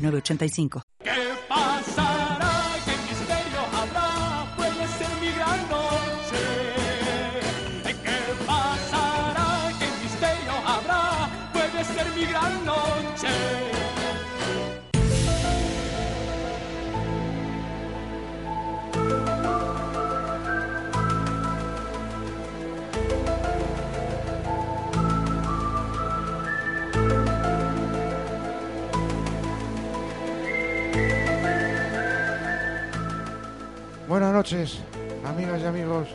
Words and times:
906985. 0.00 0.82
¿Qué 1.02 1.10
pasará? 1.48 2.09
Noches, 34.40 34.80
amigas 35.22 35.60
y 35.60 35.66
amigos 35.66 36.08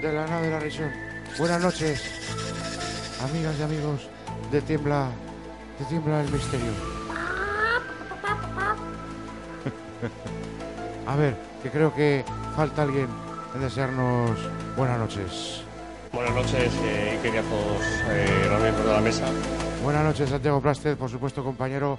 de 0.00 0.12
la 0.12 0.28
nave 0.28 0.46
de 0.46 0.52
la 0.52 0.60
región. 0.60 0.92
Buenas 1.36 1.60
noches, 1.60 2.00
amigas 3.20 3.56
y 3.58 3.62
amigos 3.64 4.08
de 4.52 4.62
Tiembla, 4.62 5.08
de 5.80 5.84
Tiembla 5.86 6.20
el 6.20 6.30
Misterio. 6.30 6.70
A 11.08 11.16
ver, 11.16 11.34
que 11.64 11.70
creo 11.70 11.92
que 11.92 12.24
falta 12.54 12.82
alguien 12.82 13.08
en 13.56 13.60
desearnos 13.60 14.38
buenas 14.76 15.00
noches. 15.00 15.64
Buenas 16.12 16.32
noches, 16.32 16.72
eh, 16.84 17.18
Iker 17.24 17.34
eh, 17.34 18.46
los 18.50 18.62
miembros 18.62 18.86
de 18.86 18.92
la 18.92 19.00
mesa. 19.00 19.26
Buenas 19.82 20.04
noches, 20.04 20.30
Santiago 20.30 20.60
Plastez, 20.60 20.96
por 20.96 21.10
supuesto, 21.10 21.42
compañero, 21.42 21.98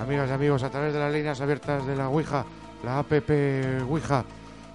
amigas 0.00 0.30
y 0.30 0.34
amigos, 0.34 0.62
a 0.62 0.70
través 0.70 0.92
de 0.92 1.00
las 1.00 1.12
líneas 1.12 1.40
abiertas 1.40 1.84
de 1.84 1.96
la 1.96 2.08
Ouija, 2.08 2.44
la 2.84 3.00
APP 3.00 3.28
Ouija, 3.88 4.24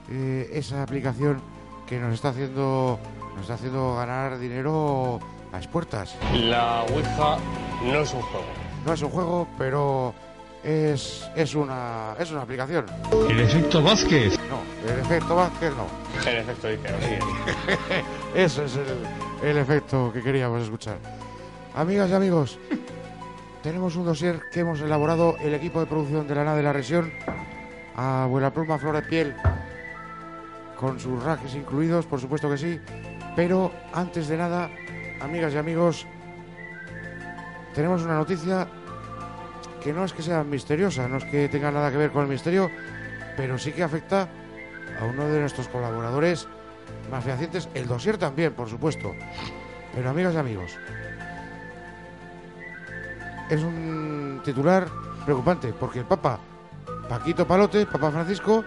eh, 0.10 0.50
esa 0.54 0.84
aplicación 0.84 1.42
que 1.88 2.00
nos 2.00 2.14
está 2.14 2.30
haciendo 2.30 3.00
nos 3.34 3.42
está 3.42 3.56
haciendo 3.56 3.96
ganar 3.96 4.40
dinero 4.40 5.20
a 5.52 5.58
expuertas. 5.58 6.16
La 6.34 6.84
Ouija 6.84 7.38
no 7.84 8.00
es 8.00 8.14
un 8.14 8.22
juego. 8.22 8.46
No 8.86 8.94
es 8.94 9.02
un 9.02 9.10
juego, 9.10 9.48
pero 9.58 10.14
es, 10.64 11.30
es 11.36 11.54
una 11.56 12.16
es 12.20 12.32
una 12.32 12.42
aplicación. 12.42 12.86
El 13.30 13.40
efecto 13.42 13.82
Vázquez. 13.82 14.38
No, 14.50 14.92
el 14.92 15.00
efecto 15.00 15.36
Vázquez 15.36 15.74
no. 15.76 16.30
En 16.30 16.38
efecto, 16.38 16.68
Iker, 16.68 16.96
así 16.96 17.14
es. 17.14 17.24
Eso 18.54 18.64
es 18.64 18.76
el, 18.78 19.50
el 19.50 19.58
efecto 19.58 20.12
que 20.14 20.22
queríamos 20.22 20.62
escuchar. 20.64 20.98
Amigas 21.76 22.10
y 22.10 22.14
amigos, 22.14 22.58
tenemos 23.62 23.96
un 23.98 24.06
dossier 24.06 24.40
que 24.52 24.62
hemos 24.62 24.80
elaborado 24.80 25.36
el 25.42 25.54
equipo 25.54 25.82
de 25.82 25.88
producción 25.88 26.26
de 26.28 26.36
la 26.36 26.46
nave 26.46 26.58
de 26.58 26.64
la 26.64 26.72
región 26.74 27.12
a 27.98 28.28
buena 28.30 28.54
pluma, 28.54 28.78
flor 28.78 28.96
de 28.96 29.02
piel, 29.02 29.36
con 30.80 31.00
sus 31.00 31.24
rajes 31.24 31.56
incluidos, 31.56 32.06
por 32.06 32.20
supuesto 32.20 32.50
que 32.50 32.58
sí. 32.58 32.80
Pero 33.36 33.72
antes 33.94 34.28
de 34.28 34.38
nada, 34.38 34.70
amigas 35.22 35.54
y 35.54 35.58
amigos, 35.58 36.06
tenemos 37.74 38.04
una 38.04 38.16
noticia 38.16 38.68
que 39.82 39.94
no 39.94 40.06
es 40.06 40.14
que 40.14 40.24
sea 40.24 40.44
misteriosa, 40.44 41.08
no 41.08 41.18
es 41.18 41.26
que 41.26 41.50
tenga 41.50 41.72
nada 41.72 41.92
que 41.92 41.98
ver 41.98 42.12
con 42.12 42.24
el 42.24 42.30
misterio, 42.30 42.72
pero 43.38 43.58
sí 43.58 43.72
que 43.72 43.84
afecta 43.84 44.30
a 45.00 45.06
uno 45.06 45.28
de 45.28 45.40
nuestros 45.40 45.68
colaboradores 45.68 46.48
más 47.12 47.24
fehacientes, 47.24 47.70
el 47.74 47.88
dossier 47.88 48.18
también, 48.18 48.54
por 48.54 48.70
supuesto. 48.70 49.12
Pero 49.94 50.10
amigas 50.10 50.34
y 50.34 50.38
amigos, 50.38 50.72
es 53.50 53.62
un 53.62 54.42
titular 54.44 54.88
preocupante 55.26 55.74
porque 55.74 56.00
el 56.00 56.06
Papa 56.06 56.40
Paquito 57.08 57.48
Palote, 57.48 57.86
Papa 57.86 58.12
Francisco, 58.12 58.64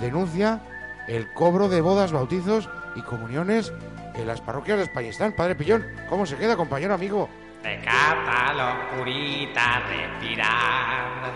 denuncia 0.00 0.60
el 1.08 1.32
cobro 1.32 1.68
de 1.68 1.80
bodas, 1.80 2.12
bautizos 2.12 2.68
y 2.94 3.02
comuniones 3.02 3.72
en 4.14 4.26
las 4.26 4.40
parroquias 4.40 4.78
de 4.78 4.84
Españistán. 4.84 5.32
Padre 5.36 5.54
Pillón, 5.54 5.86
¿cómo 6.08 6.26
se 6.26 6.36
queda, 6.36 6.56
compañero 6.56 6.94
amigo? 6.94 7.28
Recata 7.62 8.52
locurita 8.52 9.80
respirar. 9.88 11.32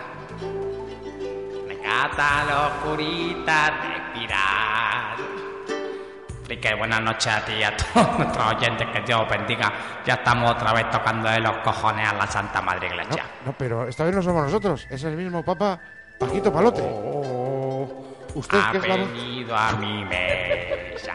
Recata 1.67 2.43
locurita 2.45 3.69
respirar. 3.81 5.17
Y 6.49 6.55
que 6.57 6.75
buenas 6.75 7.01
noches 7.01 7.27
a 7.33 7.43
ti 7.43 7.53
y 7.59 7.63
a 7.63 7.75
todos 7.93 8.19
nuestros 8.19 8.53
oyentes, 8.55 8.87
que 8.93 9.01
Dios 9.01 9.21
os 9.21 9.29
bendiga. 9.29 9.73
Ya 10.05 10.13
estamos 10.13 10.51
otra 10.51 10.71
vez 10.73 10.89
tocando 10.89 11.29
de 11.29 11.39
los 11.41 11.57
cojones 11.57 12.07
a 12.07 12.13
la 12.13 12.27
Santa 12.27 12.61
Madre 12.61 12.87
No, 12.89 12.95
Iglesia. 12.95 13.23
no, 13.45 13.53
pero 13.57 13.87
esta 13.87 14.05
vez 14.05 14.15
no 14.15 14.21
somos 14.21 14.43
nosotros, 14.43 14.87
es 14.89 15.03
el 15.03 15.17
mismo 15.17 15.43
Papa 15.43 15.77
Paquito 16.17 16.51
Palote. 16.51 16.81
Usted 18.35 18.57
ha 18.57 18.71
que 18.71 18.77
es 18.77 18.87
la 18.87 18.95
voz- 18.97 19.11
venido 19.13 19.55
a 19.57 19.71
mi 19.73 20.03
mesa 20.05 21.13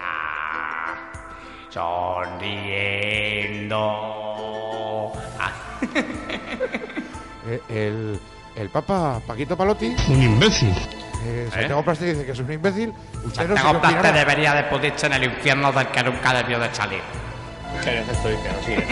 sonriendo. 3.83 5.12
Ah, 5.39 5.53
eh, 7.47 7.61
el, 7.69 8.21
el 8.56 8.69
Papa 8.71 9.21
Paquito 9.27 9.56
Palotti, 9.56 9.95
Un 10.09 10.23
imbécil. 10.23 10.75
eh, 11.25 11.49
Santiago 11.53 11.83
Plastic 11.84 12.09
dice 12.09 12.25
que 12.27 12.33
es 12.33 12.39
un 12.39 12.53
imbécil. 12.53 12.93
Usted 13.25 13.49
no 13.49 13.55
Santiago 13.56 13.81
Plaste 13.81 13.99
opinará. 13.99 14.19
debería 14.19 14.55
de 14.55 14.62
pudrirse 14.65 15.06
en 15.06 15.12
el 15.15 15.25
infierno 15.25 15.73
del 15.73 15.87
que 15.89 16.03
nunca 16.03 16.34
debió 16.34 16.59
de 16.59 16.75
salir. 16.75 17.00
En 17.84 17.99
efecto, 17.99 18.29
Iker, 18.29 18.50
así 18.61 18.73
es. 18.75 18.84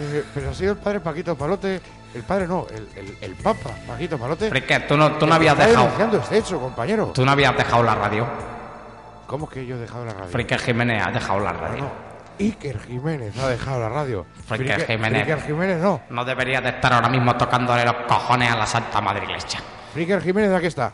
Eh, 0.00 0.24
pero 0.34 0.50
ha 0.50 0.54
sido 0.54 0.72
el 0.72 0.78
padre 0.78 1.00
Paquito 1.00 1.34
Palote, 1.36 1.80
el 2.14 2.22
padre 2.22 2.46
no, 2.46 2.66
el, 2.70 2.88
el, 2.96 3.16
el 3.20 3.34
Papa 3.34 3.70
Paquito 3.86 4.18
Palote. 4.18 4.48
Frique, 4.48 4.80
tú 4.80 4.96
no, 4.96 5.12
tú 5.12 5.26
no 5.26 5.34
habías 5.34 5.56
dejado. 5.56 5.88
este 6.20 6.38
hecho, 6.38 6.58
compañero. 6.60 7.06
Tú 7.14 7.24
no 7.24 7.32
habías 7.32 7.56
dejado 7.56 7.82
la 7.82 7.94
radio. 7.94 8.26
¿Cómo 9.26 9.48
que 9.48 9.66
yo 9.66 9.76
he 9.76 9.78
dejado 9.80 10.04
la 10.04 10.12
radio? 10.14 10.28
Frique 10.30 10.58
Jiménez 10.58 11.02
ha 11.06 11.10
dejado 11.10 11.40
la 11.40 11.52
radio. 11.52 11.82
no. 11.84 12.08
Iker 12.40 12.78
Jiménez 12.86 13.36
ha 13.36 13.48
dejado 13.48 13.80
la 13.80 13.88
radio. 13.88 14.24
Frique- 14.48 14.86
Jiménez. 14.86 15.24
Friker 15.24 15.42
Jiménez 15.44 15.82
no. 15.82 16.00
No 16.10 16.24
debería 16.24 16.60
de 16.60 16.68
estar 16.68 16.92
ahora 16.92 17.08
mismo 17.08 17.36
tocándole 17.36 17.84
los 17.84 17.94
cojones 18.06 18.50
a 18.52 18.56
la 18.56 18.64
Santa 18.64 19.00
Madre 19.00 19.24
Iglesia. 19.24 19.60
Friker 19.92 20.22
Jiménez 20.22 20.52
aquí 20.52 20.66
está. 20.66 20.92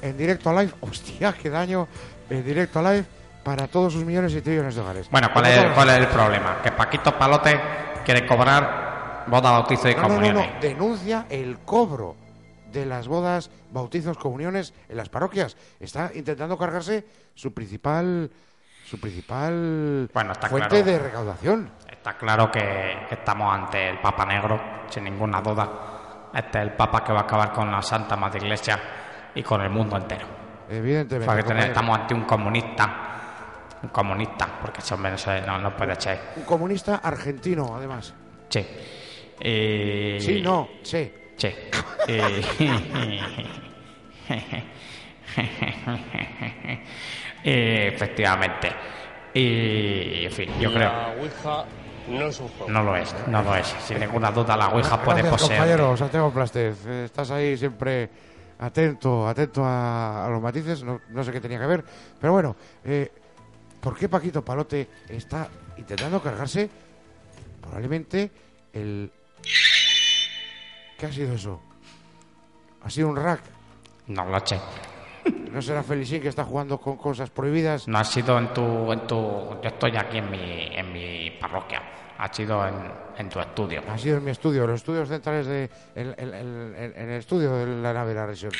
En 0.00 0.16
directo 0.16 0.50
a 0.50 0.62
live. 0.62 0.72
Hostia, 0.80 1.32
qué 1.32 1.50
daño. 1.50 1.88
En 2.30 2.44
directo 2.44 2.78
a 2.78 2.82
live 2.92 3.04
para 3.42 3.66
todos 3.66 3.92
sus 3.92 4.04
millones 4.04 4.32
y 4.34 4.40
trillones 4.40 4.76
de 4.76 4.80
hogares. 4.82 5.08
Bueno, 5.10 5.30
¿cuál 5.32 5.46
es, 5.46 5.64
cuál 5.74 5.90
es 5.90 5.96
el 5.98 6.06
problema? 6.06 6.58
Que 6.62 6.70
Paquito 6.70 7.18
Palote 7.18 7.60
quiere 8.04 8.24
cobrar 8.24 8.83
boda, 9.26 9.50
bautizo 9.52 9.88
y 9.88 9.94
No, 9.94 10.08
no, 10.08 10.20
no, 10.20 10.32
no. 10.32 10.46
Denuncia 10.60 11.26
el 11.30 11.58
cobro 11.60 12.16
de 12.72 12.86
las 12.86 13.06
bodas, 13.08 13.50
bautizos, 13.70 14.16
comuniones 14.18 14.74
en 14.88 14.96
las 14.96 15.08
parroquias. 15.08 15.56
Está 15.80 16.10
intentando 16.14 16.56
cargarse 16.58 17.04
su 17.34 17.52
principal 17.54 18.30
su 18.84 19.00
principal 19.00 20.10
Bueno, 20.12 20.32
está 20.32 20.48
fuente 20.48 20.68
claro. 20.68 20.84
de 20.84 20.98
recaudación. 20.98 21.70
Está 21.90 22.18
claro 22.18 22.50
que 22.50 23.06
estamos 23.10 23.54
ante 23.54 23.88
el 23.88 23.98
Papa 23.98 24.26
Negro, 24.26 24.60
sin 24.90 25.04
ninguna 25.04 25.40
duda. 25.40 26.28
Este 26.34 26.58
es 26.58 26.64
el 26.64 26.72
Papa 26.74 27.02
que 27.02 27.12
va 27.12 27.20
a 27.20 27.22
acabar 27.22 27.52
con 27.52 27.70
la 27.72 27.80
Santa 27.80 28.14
Madre 28.16 28.40
Iglesia 28.40 28.78
y 29.34 29.42
con 29.42 29.62
el 29.62 29.70
mundo 29.70 29.96
entero. 29.96 30.26
Evidentemente. 30.68 31.24
Porque 31.26 31.42
tener- 31.44 31.68
compañero. 31.68 31.72
estamos 31.72 31.98
ante 31.98 32.14
un 32.14 32.24
comunista. 32.24 33.00
Un 33.84 33.88
comunista, 33.88 34.48
porque 34.60 34.80
ese 34.80 34.94
hombre 34.94 35.14
no, 35.46 35.58
no 35.58 35.76
puede 35.76 35.98
ser. 36.00 36.20
Un 36.36 36.42
comunista 36.44 36.96
argentino, 36.96 37.74
además. 37.76 38.12
Sí. 38.50 38.66
Y... 39.40 40.20
Sí, 40.20 40.40
no, 40.42 40.68
sí. 40.82 41.10
Sí. 41.36 41.48
Y... 42.08 42.12
y 47.44 47.50
efectivamente. 47.88 48.72
Y, 49.34 50.24
en 50.26 50.32
fin, 50.32 50.50
yo 50.60 50.72
creo. 50.72 50.88
La 50.88 51.14
Ouija 51.20 51.64
no 52.08 52.26
es 52.26 52.40
un 52.40 52.48
juego. 52.48 52.70
No 52.72 52.82
lo 52.82 52.96
es, 52.96 53.14
no 53.26 53.42
lo 53.42 53.56
es. 53.56 53.66
Sin 53.66 53.98
ninguna 54.00 54.30
duda, 54.30 54.56
la 54.56 54.68
Ouija 54.68 55.02
puede 55.02 55.24
poseer. 55.24 55.58
compañero 55.58 55.96
Santiago 55.96 56.32
Plastez. 56.32 56.86
Eh, 56.86 57.04
Estás 57.06 57.30
ahí 57.32 57.56
siempre 57.56 58.08
atento, 58.58 59.26
atento 59.26 59.64
a, 59.64 60.26
a 60.26 60.28
los 60.30 60.40
matices. 60.40 60.84
No, 60.84 61.00
no 61.10 61.24
sé 61.24 61.32
qué 61.32 61.40
tenía 61.40 61.58
que 61.58 61.66
ver. 61.66 61.84
Pero 62.20 62.32
bueno, 62.32 62.54
eh, 62.84 63.10
¿por 63.80 63.96
qué 63.96 64.08
Paquito 64.08 64.44
Palote 64.44 64.88
está 65.08 65.48
intentando 65.76 66.22
cargarse 66.22 66.70
probablemente 67.60 68.30
el 68.72 69.10
¿Qué 70.98 71.06
ha 71.06 71.12
sido 71.12 71.34
eso? 71.34 71.60
¿Ha 72.82 72.90
sido 72.90 73.08
un 73.08 73.16
rack? 73.16 73.40
No 74.08 74.24
lo 74.26 74.44
sé. 74.46 74.60
¿No 75.50 75.62
será 75.62 75.82
Felicín 75.82 76.20
que 76.20 76.28
está 76.28 76.44
jugando 76.44 76.78
con 76.78 76.96
cosas 76.96 77.30
prohibidas? 77.30 77.88
No 77.88 77.98
ha 77.98 78.04
sido 78.04 78.38
en 78.38 78.52
tu, 78.52 78.92
en 78.92 79.06
tu... 79.06 79.16
Yo 79.62 79.68
estoy 79.68 79.96
aquí 79.96 80.18
en 80.18 80.30
mi, 80.30 80.68
en 80.76 80.92
mi 80.92 81.30
parroquia. 81.40 81.82
Ha 82.18 82.32
sido 82.32 82.66
en, 82.68 82.74
en 83.18 83.28
tu 83.28 83.40
estudio. 83.40 83.82
Ha 83.88 83.96
sido 83.98 84.18
en 84.18 84.24
mi 84.24 84.30
estudio, 84.30 84.66
los 84.66 84.76
estudios 84.76 85.08
centrales 85.08 85.46
de. 85.46 85.70
En, 85.94 86.14
en- 86.18 86.34
en- 86.34 86.74
en- 86.96 87.10
el 87.10 87.18
estudio 87.18 87.52
de 87.56 87.66
la 87.82 87.92
nave 87.92 88.10
de 88.10 88.14
la 88.14 88.26
región. 88.26 88.52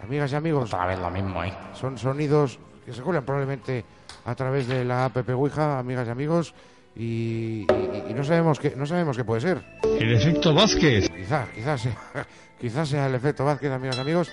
Amigas 0.00 0.30
y 0.32 0.34
amigos, 0.36 0.72
Otra 0.72 0.86
vez 0.86 0.98
lo 0.98 1.10
mismo, 1.10 1.42
¿eh? 1.42 1.52
son 1.74 1.96
sonidos 1.98 2.58
que 2.84 2.92
se 2.92 3.02
cuelan 3.02 3.24
probablemente 3.24 3.84
a 4.24 4.34
través 4.34 4.68
de 4.68 4.84
la 4.84 5.06
app 5.06 5.16
Ouija, 5.30 5.78
amigas 5.78 6.06
y 6.06 6.10
amigos, 6.10 6.54
y, 6.96 7.66
y- 7.70 8.04
y 8.10 8.14
no 8.14 8.24
sabemos 8.24 8.58
qué, 8.58 8.74
no 8.76 8.86
sabemos 8.86 9.16
qué 9.16 9.24
puede 9.24 9.40
ser. 9.42 9.62
El 9.82 10.14
efecto 10.14 10.54
Vázquez. 10.54 11.10
Quizá, 11.10 11.46
quizás 11.54 11.80
sea, 11.82 11.96
quizás 12.60 12.88
sea 12.88 13.06
el 13.06 13.14
efecto 13.14 13.44
Vázquez, 13.44 13.70
amigas 13.70 13.96
y 13.96 14.00
amigos. 14.00 14.32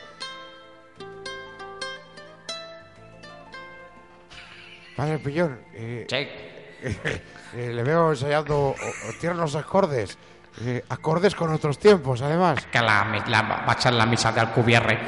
Padre 4.95 5.19
Pillón, 5.19 5.59
eh, 5.73 6.05
Sí. 6.07 6.15
eh, 7.57 7.71
le 7.73 7.83
veo 7.83 8.11
ensayando 8.11 8.57
o- 8.69 8.71
o 8.75 9.13
tiernos 9.19 9.55
acordes, 9.55 10.17
eh, 10.61 10.83
acordes 10.89 11.33
con 11.33 11.51
otros 11.51 11.79
tiempos, 11.79 12.21
además. 12.21 12.65
que 12.71 12.79
la, 12.79 13.03
mi- 13.05 13.19
la- 13.31 13.41
va 13.41 13.65
a 13.69 13.73
echar 13.73 13.93
la 13.93 14.05
misa 14.05 14.31
de 14.31 14.41
Alcubierre 14.41 14.99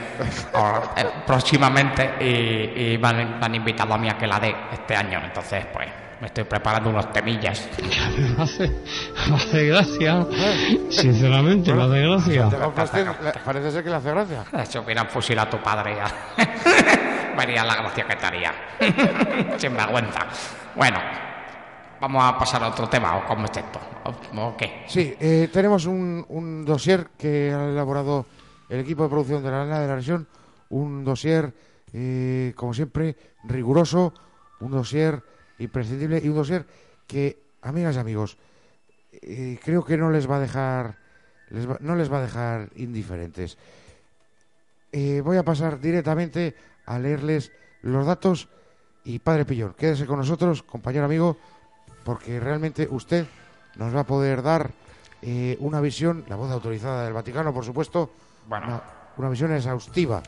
ahora, 0.54 0.92
eh, 0.98 1.06
próximamente 1.28 2.16
y, 2.20 2.94
y 2.94 2.98
van, 2.98 3.40
van 3.40 3.54
invitado 3.56 3.94
a 3.94 3.98
mí 3.98 4.10
a 4.10 4.18
que 4.18 4.26
la 4.26 4.40
dé 4.40 4.56
este 4.74 4.96
año. 4.96 5.22
Entonces, 5.24 5.66
pues, 5.72 5.88
me 6.22 6.28
estoy 6.28 6.44
preparando 6.46 6.90
unos 6.90 7.12
temillas. 7.12 7.68
Me 7.82 8.44
hace, 8.44 8.72
me 9.30 9.36
hace 9.36 9.68
gracia. 9.68 10.26
Sinceramente, 10.90 11.74
me 11.74 11.84
hace 11.84 12.02
gracia. 12.02 12.50
Te 13.34 13.40
parece 13.40 13.72
ser 13.72 13.84
que 13.84 13.90
le 13.90 13.96
hace 13.96 14.12
gracia. 14.12 14.44
Si 14.66 14.78
hubieran 14.78 15.08
fusilado 15.08 15.48
a 15.48 15.52
tu 15.52 15.64
padre 15.64 15.96
ya. 15.96 16.08
Vería 17.38 17.66
la 17.66 17.76
gracia 17.76 18.06
que 18.08 18.16
te 18.16 18.26
haría. 18.26 18.54
Sin 19.58 19.76
vergüenza. 19.76 20.26
Bueno, 20.76 20.98
vamos 22.00 22.24
a 22.24 22.38
pasar 22.38 22.64
a 22.64 22.70
otro 22.70 22.88
tema, 22.88 23.18
¿o 23.18 23.26
cómo 23.26 23.46
es 23.46 23.58
esto? 23.58 23.80
¿O, 24.06 24.42
o 24.42 24.58
qué? 24.58 24.84
Sí, 24.88 25.16
eh, 25.20 25.50
tenemos 25.52 25.86
un, 25.86 26.26
un 26.30 26.64
dossier 26.64 27.08
que 27.18 27.52
ha 27.54 27.70
elaborado 27.70 28.26
el 28.70 28.80
equipo 28.80 29.04
de 29.04 29.10
producción 29.10 29.44
de 29.44 29.52
la 29.52 29.60
Lana 29.60 29.80
de 29.80 29.88
la 29.88 29.96
región. 29.96 30.28
Un 30.70 31.04
dossier, 31.04 31.54
eh, 31.94 32.54
como 32.56 32.74
siempre, 32.74 33.16
riguroso, 33.44 34.14
un 34.62 34.72
dossier 34.72 35.22
imprescindible 35.60 36.22
y 36.24 36.30
un 36.30 36.36
dossier 36.36 36.66
que, 37.08 37.38
amigas 37.62 37.96
y 37.96 38.00
amigos, 38.00 38.38
eh, 39.12 39.60
creo 39.64 39.84
que 39.86 39.98
no 39.98 40.10
les 40.12 40.30
va 40.30 40.38
a 40.38 40.40
dejar, 40.40 40.98
les 41.50 41.70
va- 41.70 41.78
no 41.80 41.96
les 41.96 42.12
va 42.12 42.20
a 42.20 42.22
dejar 42.24 42.70
indiferentes. 42.76 43.58
Eh, 44.92 45.22
voy 45.24 45.38
a 45.38 45.44
pasar 45.44 45.80
directamente 45.80 46.56
a 46.86 47.00
leerles 47.00 47.52
los 47.82 48.06
datos 48.06 48.48
y 49.04 49.20
Padre 49.20 49.46
Pillón, 49.46 49.74
quédese 49.78 50.06
con 50.06 50.18
nosotros, 50.20 50.64
compañero 50.64 51.06
amigo, 51.06 51.38
porque 52.04 52.40
realmente 52.40 52.88
usted 52.90 53.26
nos 53.76 53.96
va 53.96 54.02
a 54.02 54.06
poder 54.06 54.42
dar 54.42 54.72
eh, 55.22 55.58
una 55.60 55.82
visión, 55.82 56.24
la 56.28 56.36
voz 56.36 56.52
autorizada 56.52 57.04
del 57.06 57.14
Vaticano, 57.14 57.54
por 57.54 57.66
supuesto, 57.66 58.12
Bueno. 58.48 58.68
una, 58.68 58.84
una 59.18 59.30
visión 59.30 59.52
exhaustiva 59.54 60.22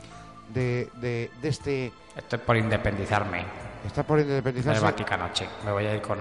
de, 0.52 0.88
de, 1.00 1.30
de 1.40 1.48
este... 1.48 1.92
Estoy 2.16 2.38
por 2.40 2.56
independizarme 2.56 3.44
Está 3.86 4.02
por 4.02 4.18
independizarse. 4.18 4.82
Vaticano, 4.82 5.28
sí. 5.32 5.46
Me 5.64 5.72
voy 5.72 5.86
a 5.86 5.94
ir 5.94 6.02
con, 6.02 6.18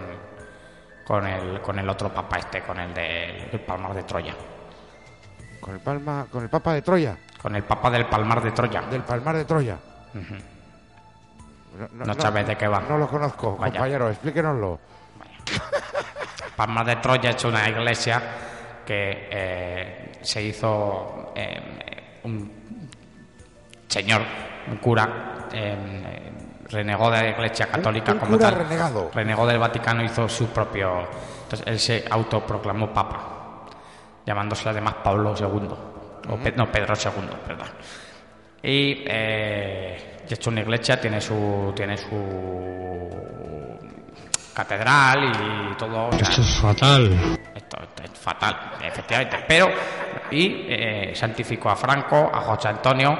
con, 1.05 1.25
el, 1.25 1.61
con 1.61 1.77
el 1.79 1.89
otro 1.89 2.13
papa 2.13 2.37
este, 2.37 2.61
con 2.61 2.79
el 2.79 2.93
del 2.93 3.49
el 3.51 3.59
Palmar 3.61 3.93
de 3.93 4.03
Troya. 4.03 4.33
Con 5.59 5.73
el, 5.73 5.79
palma, 5.81 6.25
con 6.31 6.43
el 6.43 6.49
Papa 6.49 6.73
de 6.73 6.81
Troya, 6.81 7.17
Con 7.41 7.53
el 7.55 7.63
papa 7.63 7.89
del 7.89 8.05
Palmar 8.05 8.41
de 8.41 8.51
Troya. 8.51 8.81
del 8.83 9.01
Palmar 9.01 9.35
de 9.35 9.43
Troya. 9.43 9.77
No 11.91 12.13
sabes 12.13 12.47
de 12.47 12.55
qué 12.55 12.67
va. 12.67 12.79
No 12.81 12.97
lo 12.97 13.07
conozco, 13.07 13.57
Vaya. 13.57 13.73
compañero, 13.73 14.09
explíquenoslo. 14.09 14.79
Palmar 16.55 16.85
de 16.85 16.95
Troya 16.97 17.31
es 17.31 17.43
una 17.43 17.67
iglesia 17.67 18.21
que 18.85 19.27
eh, 19.29 20.11
se 20.21 20.41
hizo 20.41 21.33
eh, 21.35 22.19
un 22.23 22.49
señor, 23.87 24.21
un 24.71 24.77
cura, 24.77 25.47
eh, 25.51 26.31
renegó 26.69 27.09
de 27.11 27.21
la 27.23 27.29
iglesia 27.29 27.67
católica 27.67 28.11
un 28.13 28.19
como 28.19 28.31
cura 28.37 28.49
tal. 28.49 28.59
renegado. 28.59 29.11
Renegó 29.13 29.45
del 29.47 29.59
Vaticano, 29.59 30.03
hizo 30.03 30.27
su 30.27 30.47
propio. 30.47 31.07
Entonces 31.43 31.65
él 31.67 31.79
se 31.79 32.05
autoproclamó 32.09 32.93
papa, 32.93 33.19
llamándose 34.25 34.67
además 34.69 34.95
Pablo 35.03 35.33
II, 35.39 35.69
o 36.29 36.35
Pe- 36.37 36.53
no, 36.57 36.69
Pedro 36.71 36.93
II, 36.95 37.29
perdón. 37.45 37.67
Y 38.63 39.03
eh, 39.07 40.17
y 40.29 40.33
hecho 40.33 40.49
una 40.49 40.59
iglesia, 40.61 40.99
tiene 40.99 41.21
su, 41.21 41.71
tiene 41.73 41.95
su 41.95 42.09
catedral 44.53 45.31
y 45.71 45.75
todo. 45.77 46.07
o 46.07 46.11
sea, 46.11 46.19
Esto 46.27 46.41
es 46.41 46.55
fatal. 46.59 47.37
esto 47.55 47.77
es 48.03 48.19
fatal, 48.19 48.57
efectivamente. 48.83 49.45
Pero, 49.47 49.69
y 50.31 50.65
eh, 50.67 51.11
santificó 51.15 51.69
a 51.69 51.75
Franco, 51.75 52.29
a 52.33 52.41
José 52.41 52.67
Antonio, 52.67 53.17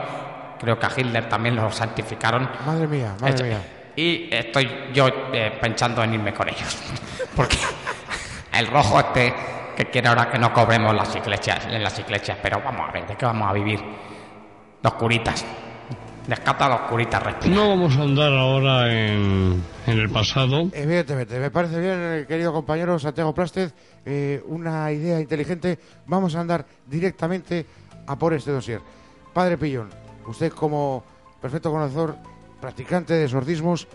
creo 0.60 0.78
que 0.80 0.86
a 0.86 0.92
Hitler 0.96 1.28
también 1.30 1.56
lo 1.56 1.72
santificaron. 1.72 2.50
Madre 2.66 2.88
mía, 2.88 3.16
madre 3.20 3.30
Esto- 3.36 3.44
mía. 3.44 3.62
Y 3.96 4.30
estoy 4.32 4.70
yo 4.94 5.08
eh, 5.34 5.58
pensando 5.60 6.04
en 6.04 6.14
irme 6.14 6.32
con 6.34 6.48
ellos. 6.48 6.78
Porque 7.36 7.58
el 8.54 8.68
rojo 8.68 9.00
este 9.00 9.34
que 9.76 9.86
quiere 9.86 10.08
ahora 10.08 10.30
que 10.30 10.38
no 10.40 10.54
cobremos 10.54 10.94
las 10.96 11.16
iglesias, 11.16 11.66
en 11.68 11.84
las 11.84 11.98
iglesias, 12.00 12.38
pero 12.42 12.62
vamos 12.64 12.90
a 12.90 12.92
ver, 12.92 13.08
¿de 13.08 13.16
qué 13.16 13.26
vamos 13.26 13.50
a 13.50 13.54
vivir? 13.54 13.80
Los 14.84 14.94
curitas. 14.94 15.44
Descata 16.28 16.66
a 16.66 16.70
los 16.70 16.80
curitas, 16.82 17.24
respira. 17.24 17.56
No 17.56 17.70
vamos 17.70 17.96
a 17.98 18.02
andar 18.02 18.34
ahora 18.34 18.92
en, 18.94 19.64
en 19.88 19.98
el 19.98 20.10
pasado. 20.10 20.70
Evidentemente, 20.74 21.40
me 21.40 21.50
parece 21.52 21.80
bien, 21.80 21.96
eh, 22.00 22.26
querido 22.28 22.52
compañero 22.52 23.00
Santiago 23.00 23.34
Plastez, 23.34 23.74
eh, 24.06 24.44
una 24.48 24.92
idea 24.92 25.20
inteligente. 25.22 25.80
Vamos 26.06 26.36
a 26.36 26.42
andar 26.42 26.66
directamente 26.86 27.66
a 28.06 28.16
por 28.18 28.34
este 28.34 28.52
dossier. 28.52 28.82
Padre 29.34 29.58
Pillón, 29.58 29.90
usted 30.28 30.52
como 30.52 31.04
perfecto 31.42 31.72
conocedor, 31.72 32.16
practicante 32.62 33.14
de 33.14 33.28
sordismos, 33.28 33.88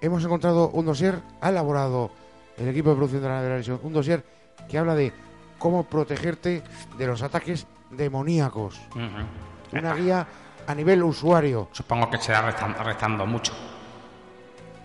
hemos 0.00 0.24
encontrado 0.24 0.70
un 0.70 0.86
dossier, 0.86 1.20
ha 1.40 1.48
elaborado 1.50 2.10
el 2.56 2.68
equipo 2.68 2.90
de 2.90 2.96
producción 2.96 3.22
de 3.22 3.28
la 3.28 3.42
televisión, 3.42 3.80
un 3.82 3.92
dossier 3.92 4.24
que 4.68 4.78
habla 4.78 4.94
de 4.94 5.12
cómo 5.58 5.84
protegerte 5.84 6.62
de 6.96 7.06
los 7.06 7.22
ataques 7.22 7.66
demoníacos. 7.90 8.80
Una 9.72 9.94
guía 9.94 10.26
a 10.66 10.74
nivel 10.74 11.02
usuario. 11.02 11.68
Supongo 11.72 12.10
que 12.10 12.18
será 12.18 12.42
rezando, 12.42 12.82
rezando 12.82 13.26
mucho. 13.26 13.52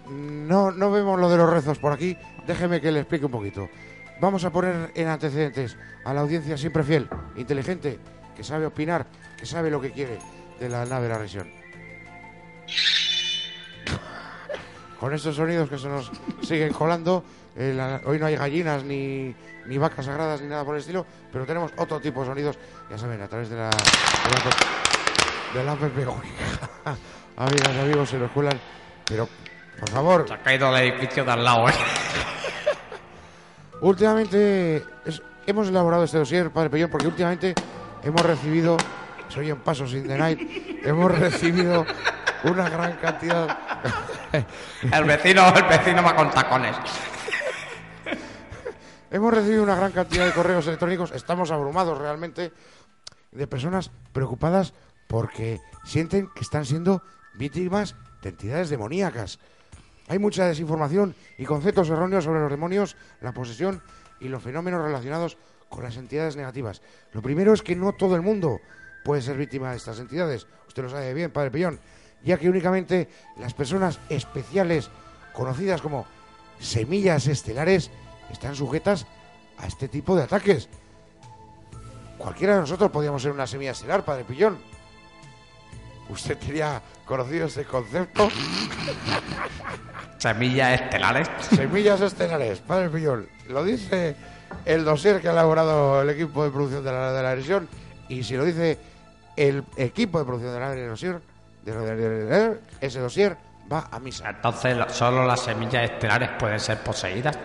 No, 0.09 0.71
no 0.71 0.91
vemos 0.91 1.19
lo 1.19 1.29
de 1.29 1.37
los 1.37 1.49
rezos 1.49 1.77
por 1.77 1.93
aquí. 1.93 2.17
Déjeme 2.47 2.81
que 2.81 2.91
le 2.91 3.01
explique 3.01 3.25
un 3.25 3.31
poquito. 3.31 3.69
Vamos 4.19 4.43
a 4.43 4.49
poner 4.49 4.91
en 4.95 5.07
antecedentes 5.07 5.77
a 6.03 6.13
la 6.13 6.21
audiencia 6.21 6.57
siempre 6.57 6.83
fiel, 6.83 7.07
inteligente, 7.37 7.99
que 8.39 8.43
sabe 8.45 8.65
opinar, 8.65 9.05
que 9.37 9.45
sabe 9.45 9.69
lo 9.69 9.81
que 9.81 9.91
quiere 9.91 10.17
de 10.61 10.69
la 10.69 10.85
nave 10.85 11.03
de 11.03 11.13
la 11.13 11.17
región. 11.17 11.51
Con 14.97 15.13
estos 15.13 15.35
sonidos 15.35 15.69
que 15.69 15.77
se 15.77 15.89
nos 15.89 16.09
siguen 16.41 16.71
colando, 16.71 17.21
eh, 17.57 17.73
la- 17.75 17.99
hoy 18.05 18.17
no 18.17 18.27
hay 18.27 18.37
gallinas 18.37 18.85
ni, 18.85 19.35
ni 19.65 19.77
vacas 19.77 20.05
sagradas 20.05 20.39
ni 20.39 20.47
nada 20.47 20.63
por 20.63 20.75
el 20.75 20.79
estilo, 20.79 21.05
pero 21.33 21.45
tenemos 21.45 21.73
otro 21.75 21.99
tipo 21.99 22.21
de 22.21 22.27
sonidos, 22.27 22.57
ya 22.89 22.97
saben, 22.97 23.21
a 23.21 23.27
través 23.27 23.49
de 23.49 23.57
la, 23.57 23.69
de 23.69 25.63
la, 25.65 25.75
de 25.75 26.05
la. 26.05 26.13
Amigas 27.35 27.75
amigos, 27.77 28.09
se 28.09 28.17
nos 28.19 28.31
cuelan, 28.31 28.57
pero 29.05 29.27
por 29.81 29.89
favor, 29.89 30.25
Se 30.29 30.33
ha 30.35 30.41
caído 30.41 30.73
el 30.77 30.93
edificio 30.93 31.25
de 31.25 31.31
al 31.31 31.43
lado, 31.43 31.67
¿eh? 31.67 31.73
Últimamente 33.81 34.77
es- 35.05 35.21
hemos 35.45 35.67
elaborado 35.67 36.05
este 36.05 36.17
dossier, 36.19 36.51
Padre 36.51 36.69
Pellón, 36.69 36.89
porque 36.89 37.07
últimamente 37.07 37.53
hemos 38.03 38.21
recibido, 38.21 38.77
soy 39.27 39.49
en 39.49 39.57
Pasos 39.57 39.93
in 39.93 40.07
the 40.07 40.17
Night, 40.17 40.39
hemos 40.83 41.17
recibido 41.17 41.85
una 42.43 42.69
gran 42.69 42.93
cantidad, 42.97 43.57
El 44.91 45.03
vecino, 45.05 45.53
el 45.55 45.63
vecino 45.63 46.03
va 46.03 46.15
con 46.15 46.29
tacones. 46.29 46.75
hemos 49.11 49.33
recibido 49.33 49.63
una 49.63 49.75
gran 49.75 49.91
cantidad 49.91 50.25
de 50.25 50.33
correos 50.33 50.67
electrónicos, 50.67 51.11
estamos 51.11 51.51
abrumados 51.51 51.97
realmente 51.97 52.51
de 53.31 53.47
personas 53.47 53.91
preocupadas 54.13 54.73
porque 55.07 55.59
sienten 55.83 56.29
que 56.35 56.41
están 56.41 56.65
siendo 56.65 57.01
víctimas 57.35 57.95
de 58.21 58.29
entidades 58.29 58.69
demoníacas. 58.69 59.39
Hay 60.07 60.19
mucha 60.19 60.45
desinformación 60.45 61.15
y 61.37 61.45
conceptos 61.45 61.89
erróneos 61.89 62.23
sobre 62.23 62.41
los 62.41 62.51
demonios, 62.51 62.95
la 63.21 63.31
posesión 63.31 63.81
y 64.19 64.27
los 64.27 64.41
fenómenos 64.43 64.83
relacionados 64.83 65.37
con 65.69 65.83
las 65.83 65.97
entidades 65.97 66.35
negativas. 66.35 66.81
Lo 67.13 67.21
primero 67.21 67.53
es 67.53 67.61
que 67.61 67.75
no 67.75 67.93
todo 67.93 68.15
el 68.15 68.21
mundo 68.21 68.59
puede 69.03 69.21
ser 69.21 69.37
víctima 69.37 69.71
de 69.71 69.77
estas 69.77 69.99
entidades. 69.99 70.47
Usted 70.67 70.83
lo 70.83 70.89
sabe 70.89 71.13
bien, 71.13 71.31
Padre 71.31 71.51
Pillón. 71.51 71.79
Ya 72.23 72.37
que 72.37 72.49
únicamente 72.49 73.07
las 73.37 73.53
personas 73.53 73.99
especiales, 74.09 74.89
conocidas 75.33 75.81
como 75.81 76.05
semillas 76.59 77.27
estelares, 77.27 77.91
están 78.29 78.55
sujetas 78.55 79.07
a 79.57 79.67
este 79.67 79.87
tipo 79.87 80.15
de 80.15 80.23
ataques. 80.23 80.69
cualquiera 82.17 82.55
de 82.55 82.61
nosotros 82.61 82.91
podíamos 82.91 83.21
ser 83.21 83.31
una 83.31 83.47
semilla 83.47 83.71
estelar, 83.71 84.03
padre 84.03 84.25
Pillón. 84.25 84.57
¿Usted 86.09 86.37
tenía 86.37 86.81
conocido 87.05 87.45
ese 87.45 87.63
concepto? 87.65 88.29
Semillas 90.17 90.81
estelares. 90.81 91.29
Semillas 91.55 92.01
estelares, 92.01 92.59
padre 92.59 92.89
Pillón. 92.89 93.29
Lo 93.47 93.63
dice 93.63 94.15
el 94.65 94.83
dossier 94.85 95.21
que 95.21 95.27
ha 95.29 95.31
elaborado 95.31 96.01
el 96.01 96.09
equipo 96.09 96.43
de 96.43 96.51
producción 96.51 96.83
de 96.83 96.91
la, 96.91 97.11
de 97.13 97.23
la 97.23 97.31
erosión. 97.33 97.67
Y 98.07 98.23
si 98.23 98.35
lo 98.35 98.43
dice 98.45 98.77
el 99.35 99.63
equipo 99.77 100.19
de 100.19 100.25
producción 100.25 100.53
de 100.53 100.59
la 100.59 100.73
erosión, 100.73 101.21
de, 101.63 101.71
de- 101.73 102.25
de- 102.25 102.59
ese 102.81 102.99
dossier 102.99 103.37
va 103.71 103.87
a 103.91 103.99
misa. 103.99 104.29
Entonces, 104.29 104.75
lo- 104.77 104.89
solo 104.89 105.25
las 105.25 105.41
semillas 105.41 105.83
estelares 105.89 106.29
pueden 106.39 106.59
ser 106.59 106.79
poseídas. 106.79 107.37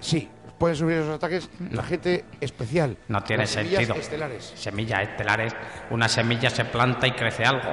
Sí, 0.00 0.28
pueden 0.58 0.76
subir 0.76 0.98
esos 0.98 1.14
ataques 1.16 1.48
la 1.70 1.82
gente 1.82 2.24
especial. 2.40 2.96
No 3.08 3.22
tiene 3.22 3.44
las 3.44 3.50
semillas 3.50 3.78
sentido. 3.78 4.00
estelares. 4.00 4.52
Semillas 4.56 5.02
estelares. 5.02 5.54
Una 5.90 6.08
semilla 6.08 6.50
se 6.50 6.64
planta 6.64 7.06
y 7.06 7.12
crece 7.12 7.44
algo. 7.44 7.70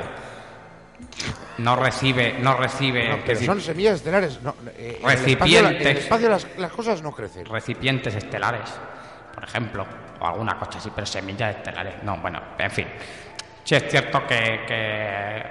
No 1.57 1.75
recibe, 1.75 2.37
no 2.39 2.55
recibe. 2.55 3.07
No, 3.09 3.15
es 3.15 3.21
pero 3.21 3.33
decir, 3.33 3.45
son 3.47 3.61
semillas 3.61 3.95
estelares. 3.95 4.41
No, 4.41 4.55
eh, 4.77 4.99
en 5.01 5.09
el 5.09 5.15
espacio, 5.15 5.61
Recipientes. 5.61 5.81
en 5.81 5.87
el 5.87 5.97
espacio 5.97 6.29
las, 6.29 6.47
las 6.57 6.71
cosas 6.71 7.01
no 7.01 7.11
crecen. 7.11 7.45
recipientes 7.45 8.15
estelares, 8.15 8.69
por 9.33 9.43
ejemplo, 9.43 9.85
o 10.19 10.25
alguna 10.27 10.57
cosa 10.57 10.77
así, 10.79 10.89
pero 10.93 11.05
semillas 11.05 11.55
estelares. 11.57 12.01
No, 12.03 12.17
bueno, 12.17 12.41
en 12.57 12.71
fin. 12.71 12.87
Sí 13.63 13.75
es 13.75 13.83
cierto 13.89 14.25
que, 14.25 14.61
que 14.67 15.43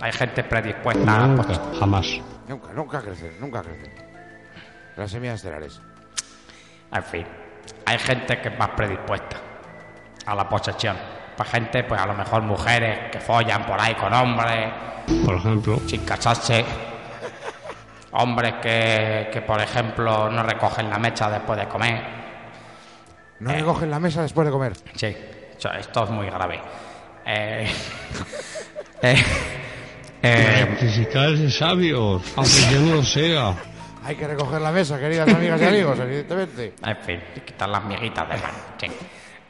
hay 0.00 0.12
gente 0.12 0.44
predispuesta 0.44 1.24
a 1.24 1.26
Nunca, 1.26 1.54
jamás. 1.78 2.06
Nunca, 2.46 2.72
nunca 2.72 3.00
crecen, 3.02 3.32
nunca 3.40 3.62
crecen. 3.62 3.92
Las 4.96 5.10
semillas 5.10 5.36
estelares. 5.36 5.80
En 6.92 7.02
fin, 7.04 7.26
hay 7.86 7.98
gente 7.98 8.40
que 8.40 8.48
es 8.48 8.58
más 8.58 8.70
predispuesta 8.70 9.36
a 10.26 10.34
la 10.34 10.48
posesión. 10.48 10.96
Pues 11.38 11.50
gente, 11.50 11.84
pues 11.84 12.00
a 12.00 12.06
lo 12.06 12.14
mejor 12.14 12.42
mujeres 12.42 13.12
que 13.12 13.20
follan 13.20 13.64
por 13.64 13.80
ahí 13.80 13.94
con 13.94 14.12
hombres 14.12 14.72
Por 15.24 15.36
ejemplo, 15.36 15.80
sin 15.86 16.04
casarse. 16.04 16.64
Hombres 18.10 18.54
que, 18.60 19.30
que, 19.32 19.40
por 19.42 19.60
ejemplo, 19.60 20.28
no 20.28 20.42
recogen 20.42 20.90
la 20.90 20.98
mecha 20.98 21.30
después 21.30 21.56
de 21.60 21.68
comer. 21.68 22.02
No 23.38 23.52
recogen 23.52 23.88
la 23.88 24.00
mesa 24.00 24.22
después 24.22 24.46
de 24.46 24.50
comer. 24.50 24.72
Sí, 24.96 25.16
esto 25.78 26.04
es 26.04 26.10
muy 26.10 26.26
grave. 26.26 26.60
Eh, 27.24 27.70
eh, 29.02 29.24
eh, 30.20 31.50
sabios, 31.50 32.22
aunque 32.34 32.60
yo 32.72 32.80
no 32.80 32.96
lo 32.96 33.02
sea. 33.04 33.54
Hay 34.04 34.16
que 34.16 34.26
recoger 34.26 34.60
la 34.60 34.72
mesa, 34.72 34.98
queridas 34.98 35.32
amigas 35.32 35.60
y 35.60 35.64
amigos, 35.66 35.98
evidentemente. 36.00 36.74
En 36.84 36.96
fin, 36.96 37.20
y 37.36 37.40
quitar 37.42 37.68
las 37.68 37.84
miguitas 37.84 38.28
de 38.28 38.34
mano. 38.34 38.58
sí. 38.80 38.86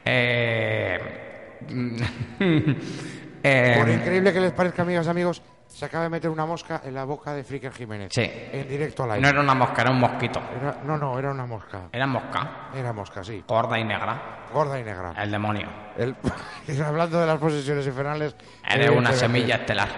Eh, 0.05 1.28
eh, 3.43 3.75
Por 3.77 3.89
increíble 3.89 4.33
que 4.33 4.39
les 4.41 4.51
parezca, 4.51 4.81
amigas 4.81 5.05
y 5.05 5.09
amigos, 5.09 5.41
se 5.67 5.85
acaba 5.85 6.03
de 6.05 6.09
meter 6.09 6.29
una 6.29 6.45
mosca 6.45 6.81
en 6.83 6.93
la 6.93 7.03
boca 7.05 7.33
de 7.33 7.43
Fricker 7.43 7.71
Jiménez. 7.71 8.09
Sí. 8.11 8.23
En 8.23 8.67
directo 8.67 9.03
al 9.03 9.09
no 9.09 9.13
aire. 9.15 9.29
era 9.29 9.41
una 9.41 9.53
mosca, 9.53 9.81
era 9.81 9.91
un 9.91 9.99
mosquito. 9.99 10.41
Era- 10.59 10.79
no, 10.83 10.97
no, 10.97 11.17
era 11.19 11.31
una 11.31 11.45
mosca. 11.45 11.81
Era 11.91 12.07
mosca, 12.07 12.69
Era 12.75 12.91
mosca, 12.93 13.23
sí. 13.23 13.43
gorda 13.47 13.77
y 13.79 13.83
negra. 13.83 14.39
Gorda 14.53 14.79
y 14.79 14.83
negra. 14.83 15.13
El 15.17 15.31
demonio. 15.31 15.67
El- 15.97 16.15
hablando 16.85 17.19
de 17.19 17.27
las 17.27 17.37
posesiones 17.37 17.85
infernales. 17.85 18.35
Eres 18.67 18.89
una 18.89 19.13
semilla 19.13 19.55
estelar. 19.57 19.89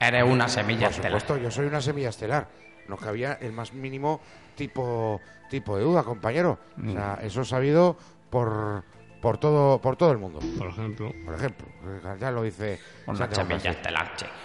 Eres 0.00 0.24
una 0.24 0.48
semilla 0.48 0.86
Por 0.86 0.90
estelar. 0.92 1.20
supuesto, 1.20 1.36
yo 1.42 1.50
soy 1.50 1.66
una 1.66 1.80
semilla 1.80 2.08
estelar. 2.08 2.46
No 2.88 2.96
cabía 2.96 3.34
el 3.40 3.52
más 3.52 3.74
mínimo 3.74 4.20
tipo, 4.54 5.20
tipo 5.50 5.76
de 5.76 5.82
duda, 5.84 6.02
compañero. 6.04 6.58
O 6.82 6.90
sea, 6.90 7.18
eso 7.20 7.42
es 7.42 7.48
sabido 7.48 7.96
por, 8.30 8.82
por, 9.20 9.38
todo, 9.38 9.80
por 9.80 9.96
todo 9.96 10.12
el 10.12 10.18
mundo. 10.18 10.38
Por 10.58 10.68
ejemplo, 10.68 11.12
Por 11.24 11.34
ejemplo, 11.34 12.16
ya 12.18 12.30
lo 12.30 12.42
dice. 12.42 12.80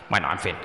Bueno, 0.09 0.31
en 0.31 0.39
fin, 0.39 0.55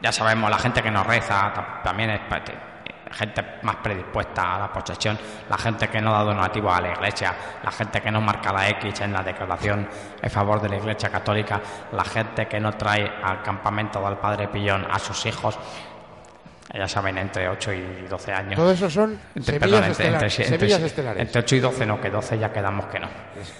ya 0.00 0.12
sabemos, 0.12 0.50
la 0.50 0.58
gente 0.58 0.82
que 0.82 0.90
nos 0.90 1.06
reza 1.06 1.52
ta- 1.52 1.80
también 1.82 2.10
es 2.10 2.20
te- 2.44 2.70
gente 3.12 3.44
más 3.62 3.74
predispuesta 3.76 4.54
a 4.54 4.58
la 4.60 4.72
posesión, 4.72 5.18
la 5.48 5.58
gente 5.58 5.88
que 5.88 6.00
no 6.00 6.12
da 6.12 6.20
donativos 6.22 6.72
a 6.72 6.80
la 6.80 6.92
iglesia, 6.92 7.34
la 7.60 7.72
gente 7.72 8.00
que 8.00 8.08
no 8.08 8.20
marca 8.20 8.52
la 8.52 8.68
X 8.68 9.00
en 9.00 9.12
la 9.12 9.20
declaración 9.24 9.88
en 10.22 10.30
favor 10.30 10.60
de 10.60 10.68
la 10.68 10.76
iglesia 10.76 11.10
católica, 11.10 11.60
la 11.90 12.04
gente 12.04 12.46
que 12.46 12.60
no 12.60 12.70
trae 12.74 13.10
al 13.24 13.42
campamento 13.42 14.00
del 14.00 14.16
Padre 14.18 14.46
Pillón 14.46 14.86
a 14.88 14.96
sus 15.00 15.26
hijos, 15.26 15.58
ya 16.72 16.86
saben, 16.88 17.18
entre 17.18 17.48
8 17.48 17.72
y 17.72 18.06
12 18.08 18.32
años. 18.32 18.54
Todo 18.56 18.72
eso 18.72 18.88
son 18.90 19.18
Entre- 19.34 19.58
semillas, 19.58 19.60
perdón, 19.60 19.76
entre- 19.78 19.90
estelares, 19.92 20.32
entre- 20.38 20.44
entre- 20.44 20.58
semillas 20.58 20.82
estelares. 20.82 21.22
entre 21.22 21.40
8 21.40 21.56
y 21.56 21.60
12 21.60 21.86
no, 21.86 22.00
que 22.00 22.10
12 22.10 22.38
ya 22.38 22.52
quedamos 22.52 22.86
que 22.86 22.98
no. 23.00 23.08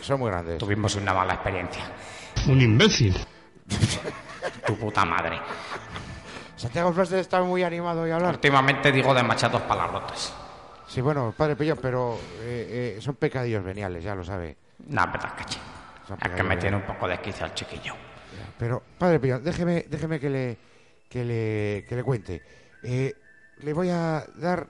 Son 0.01 0.21
muy 0.21 0.31
grandes. 0.31 0.59
Tuvimos 0.59 0.95
una 0.97 1.13
mala 1.15 1.35
experiencia. 1.35 1.83
un 2.47 2.61
imbécil. 2.61 3.17
Tu 4.67 4.77
puta 4.77 5.05
madre. 5.05 5.39
Santiago 6.57 6.93
Flaster 6.93 7.19
está 7.19 7.43
muy 7.43 7.63
animado 7.63 8.03
hoy 8.03 8.11
a 8.11 8.17
hablar. 8.17 8.35
Últimamente 8.35 8.93
digo 8.93 9.15
demasiados 9.15 9.63
palabrotas. 9.63 10.33
Sí, 10.87 11.01
bueno, 11.01 11.33
padre 11.37 11.57
Pillo, 11.57 11.77
pero 11.77 12.19
eh, 12.43 12.97
eh, 12.99 13.01
son 13.01 13.15
pecadillos 13.15 13.63
veniales, 13.65 14.03
ya 14.05 14.15
lo 14.15 14.25
sabe. 14.25 14.57
No, 14.89 15.07
verdad, 15.07 15.33
caché. 15.37 15.59
Son 16.07 16.19
Es 16.23 16.31
que 16.31 16.43
me 16.43 16.57
tiene 16.57 16.77
un 16.77 16.83
poco 16.83 17.07
de 17.07 17.15
esquizo 17.15 17.45
el 17.45 17.55
chiquillo. 17.55 17.95
Pero, 18.59 18.83
padre 18.99 19.21
Pillo, 19.21 19.39
déjeme, 19.41 19.85
déjeme 19.89 20.19
que 20.21 20.31
le, 20.31 20.59
que 21.09 21.25
le, 21.25 21.87
que 21.89 21.97
le 21.97 22.03
cuente. 22.03 22.43
Eh, 22.83 23.15
le 23.59 23.73
voy 23.73 23.91
a 23.91 24.25
dar, 24.37 24.67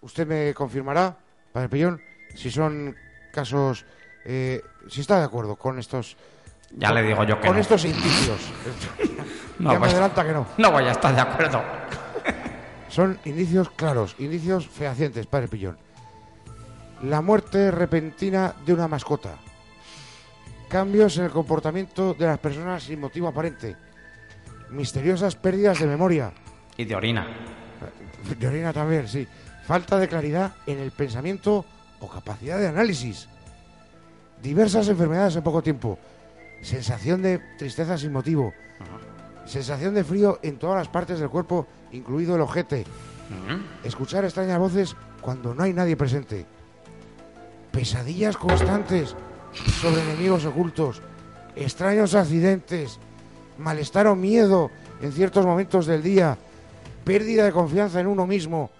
usted 0.00 0.26
me 0.26 0.54
confirmará, 0.54 1.16
padre 1.52 1.68
Pillón, 1.68 2.00
si 2.34 2.50
son 2.50 2.96
casos, 3.32 3.84
eh, 4.24 4.62
si 4.88 5.00
está 5.02 5.18
de 5.18 5.24
acuerdo 5.24 5.56
con 5.56 5.78
estos, 5.78 6.16
Ya 6.76 6.92
le 6.92 7.02
digo 7.02 7.24
yo 7.24 7.38
que 7.40 7.46
con 7.46 7.56
no. 7.56 7.60
estos 7.60 7.84
indicios. 7.84 8.40
No, 9.58 9.72
ya 9.74 9.78
me 9.78 9.86
adelanta 9.88 10.24
que 10.24 10.32
no. 10.32 10.46
No 10.56 10.72
voy 10.72 10.84
a 10.84 10.92
estar 10.92 11.14
de 11.14 11.20
acuerdo. 11.20 11.62
Son 12.88 13.18
indicios 13.24 13.70
claros, 13.70 14.16
indicios 14.18 14.66
fehacientes, 14.68 15.26
padre 15.26 15.48
Pillón. 15.48 15.78
La 17.02 17.20
muerte 17.20 17.70
repentina 17.70 18.54
de 18.64 18.72
una 18.72 18.88
mascota. 18.88 19.30
Cambios 20.68 21.18
en 21.18 21.24
el 21.24 21.30
comportamiento 21.30 22.14
de 22.14 22.26
las 22.26 22.38
personas 22.38 22.82
sin 22.84 23.00
motivo 23.00 23.28
aparente. 23.28 23.76
Misteriosas 24.70 25.36
pérdidas 25.36 25.78
de 25.80 25.86
memoria. 25.86 26.32
Y 26.82 26.84
de 26.84 26.96
orina. 26.96 27.28
De 28.40 28.48
orina 28.48 28.72
también, 28.72 29.06
sí. 29.06 29.24
Falta 29.64 29.98
de 29.98 30.08
claridad 30.08 30.54
en 30.66 30.80
el 30.80 30.90
pensamiento 30.90 31.64
o 32.00 32.08
capacidad 32.08 32.58
de 32.58 32.66
análisis. 32.66 33.28
Diversas 34.42 34.88
enfermedades 34.88 35.36
en 35.36 35.44
poco 35.44 35.62
tiempo. 35.62 35.96
Sensación 36.60 37.22
de 37.22 37.38
tristeza 37.56 37.96
sin 37.96 38.12
motivo. 38.12 38.52
Sensación 39.46 39.94
de 39.94 40.02
frío 40.02 40.40
en 40.42 40.58
todas 40.58 40.76
las 40.76 40.88
partes 40.88 41.20
del 41.20 41.30
cuerpo, 41.30 41.68
incluido 41.92 42.34
el 42.34 42.40
ojete. 42.40 42.84
Escuchar 43.84 44.24
extrañas 44.24 44.58
voces 44.58 44.96
cuando 45.20 45.54
no 45.54 45.62
hay 45.62 45.72
nadie 45.72 45.96
presente. 45.96 46.44
Pesadillas 47.70 48.36
constantes 48.36 49.14
sobre 49.80 50.02
enemigos 50.02 50.44
ocultos. 50.46 51.00
Extraños 51.54 52.16
accidentes. 52.16 52.98
Malestar 53.56 54.08
o 54.08 54.16
miedo 54.16 54.72
en 55.00 55.12
ciertos 55.12 55.46
momentos 55.46 55.86
del 55.86 56.02
día. 56.02 56.36
Pérdida 57.04 57.44
de 57.44 57.52
confianza 57.52 58.00
en 58.00 58.06
uno 58.06 58.26
mismo. 58.26 58.70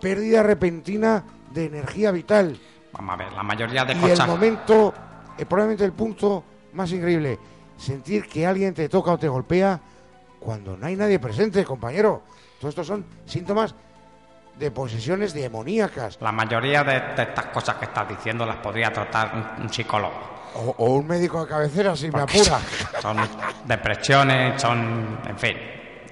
Pérdida 0.00 0.42
repentina 0.42 1.24
de 1.52 1.66
energía 1.66 2.10
vital. 2.10 2.58
Vamos 2.92 3.14
a 3.14 3.16
ver, 3.16 3.32
la 3.32 3.42
mayoría 3.42 3.84
de 3.84 3.94
Y 3.94 3.96
el 4.04 4.10
cosas. 4.10 4.26
momento, 4.26 4.92
eh, 5.38 5.46
probablemente 5.46 5.84
el 5.84 5.92
punto 5.92 6.44
más 6.72 6.90
increíble, 6.92 7.38
sentir 7.76 8.26
que 8.26 8.46
alguien 8.46 8.74
te 8.74 8.88
toca 8.88 9.12
o 9.12 9.18
te 9.18 9.28
golpea 9.28 9.80
cuando 10.40 10.76
no 10.76 10.86
hay 10.86 10.96
nadie 10.96 11.18
presente, 11.18 11.64
compañero. 11.64 12.22
Todos 12.60 12.72
estos 12.72 12.86
son 12.86 13.04
síntomas 13.26 13.74
de 14.58 14.70
posesiones 14.70 15.32
demoníacas 15.32 16.18
La 16.20 16.30
mayoría 16.30 16.84
de, 16.84 17.00
de 17.16 17.22
estas 17.22 17.46
cosas 17.46 17.76
que 17.76 17.86
estás 17.86 18.06
diciendo 18.08 18.44
las 18.44 18.56
podría 18.56 18.92
tratar 18.92 19.32
un, 19.58 19.64
un 19.64 19.72
psicólogo. 19.72 20.12
o, 20.54 20.74
o 20.78 20.90
un 20.94 21.06
médico 21.06 21.42
de 21.44 21.48
cabecera 21.50 21.96
si 21.96 22.10
me 22.10 22.20
apura. 22.20 22.58
Son 23.00 23.16
depresiones, 23.66 24.60
son. 24.60 25.18
En 25.26 25.38
fin. 25.38 25.56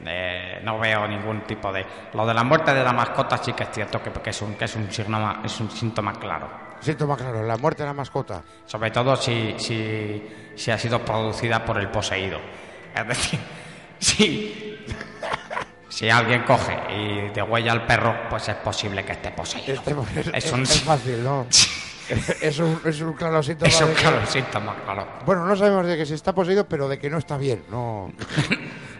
Eh, 0.07 0.61
no 0.63 0.79
veo 0.79 1.07
ningún 1.07 1.43
tipo 1.43 1.73
de. 1.73 1.85
Lo 2.15 2.27
de 2.27 2.35
la 2.35 2.45
muerte 2.45 2.73
de 2.75 2.83
la 2.83 2.93
mascota 2.93 3.37
sí 3.39 3.53
que 3.53 3.65
es 3.65 3.71
cierto 3.71 4.03
que, 4.03 4.11
que 4.11 4.31
es, 4.31 4.43
un, 4.43 4.55
que 4.55 4.65
es, 4.65 4.75
un 4.77 4.91
síntoma, 4.91 5.41
es 5.45 5.61
un 5.61 5.71
síntoma 5.71 6.13
claro. 6.15 6.49
Síntoma 6.81 7.17
claro, 7.17 7.43
la 7.43 7.57
muerte 7.59 7.83
de 7.83 7.89
la 7.89 7.95
mascota. 7.95 8.43
Sobre 8.67 8.91
todo 8.91 9.15
si, 9.17 9.55
si, 9.59 10.27
si 10.57 10.71
ha 10.71 10.79
sido 10.79 11.05
producida 11.05 11.65
por 11.65 11.79
el 11.79 11.89
poseído. 11.89 12.39
Es 12.95 13.07
decir, 13.07 13.41
si, 13.99 14.79
si 15.89 16.09
alguien 16.09 16.43
coge 16.45 16.79
y 16.97 17.29
degüella 17.35 17.73
al 17.73 17.85
perro, 17.87 18.15
pues 18.31 18.49
es 18.49 18.57
posible 18.57 19.05
que 19.05 19.13
esté 19.13 19.31
poseído. 19.31 19.75
Este- 19.75 19.95
es, 20.21 20.45
es, 20.47 20.53
un, 20.53 20.63
es 20.63 20.81
fácil, 20.83 21.23
¿no? 21.23 21.47
es, 22.41 22.59
un, 22.59 22.81
es 22.85 23.01
un 23.03 23.13
claro 23.13 23.43
síntoma. 23.43 23.69
es 23.69 23.81
un 23.83 23.89
que- 23.89 23.95
claro 24.01 24.27
síntoma, 24.27 24.75
claro. 24.85 25.07
Bueno, 25.27 25.45
no 25.45 25.55
sabemos 25.57 25.87
de 25.87 25.97
que 25.99 26.07
se 26.07 26.15
está 26.15 26.35
poseído, 26.35 26.67
pero 26.67 26.89
de 26.89 26.99
que 26.99 27.11
no 27.11 27.19
está 27.19 27.37
bien. 27.37 27.63
No, 27.71 28.11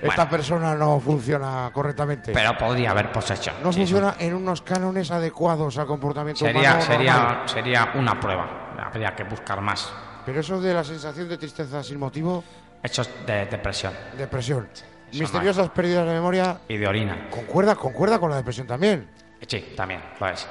esta 0.03 0.29
persona 0.29 0.75
no 0.75 0.99
funciona 1.01 1.71
correctamente. 1.73 2.33
Pero 2.33 2.57
podría 2.57 2.91
haber 2.93 3.13
posesión. 3.13 3.57
no 3.63 3.73
sí, 3.73 3.81
funciona 3.81 4.15
en 4.19 4.35
unos 4.35 4.63
cánones 4.63 5.11
adecuados 5.11 5.77
al 5.79 5.87
comportamiento 5.87 6.45
Sería, 6.45 6.61
humano. 6.71 6.83
sería, 6.83 7.13
normal. 7.15 7.49
sería 7.49 7.93
una 7.95 8.19
prueba. 8.21 8.75
Habría 8.83 9.15
que 9.15 9.25
buscar 9.25 9.61
más. 9.61 9.93
Pero 10.25 10.41
eso 10.41 10.61
de 10.61 10.73
la 10.75 10.85
sensación 10.85 11.29
de 11.29 11.37
tristeza 11.39 11.83
sin 11.83 11.99
motivo, 11.99 12.43
Hechos 12.83 13.11
de 13.27 13.45
depresión 13.47 13.93
depresión, 14.17 14.69
Eso 15.11 15.21
misteriosas 15.21 15.69
pérdidas 15.71 16.07
de 16.07 16.15
memoria, 16.15 16.61
y 16.69 16.77
de 16.79 16.87
orina. 16.87 17.29
concuerda, 17.31 17.75
concuerda 17.77 18.19
con 18.19 18.31
la 18.31 18.37
depresión 18.37 18.67
también. 18.67 19.09
Sí, 19.47 19.73
también 19.77 20.01
lo 20.19 20.29
es. 20.29 20.47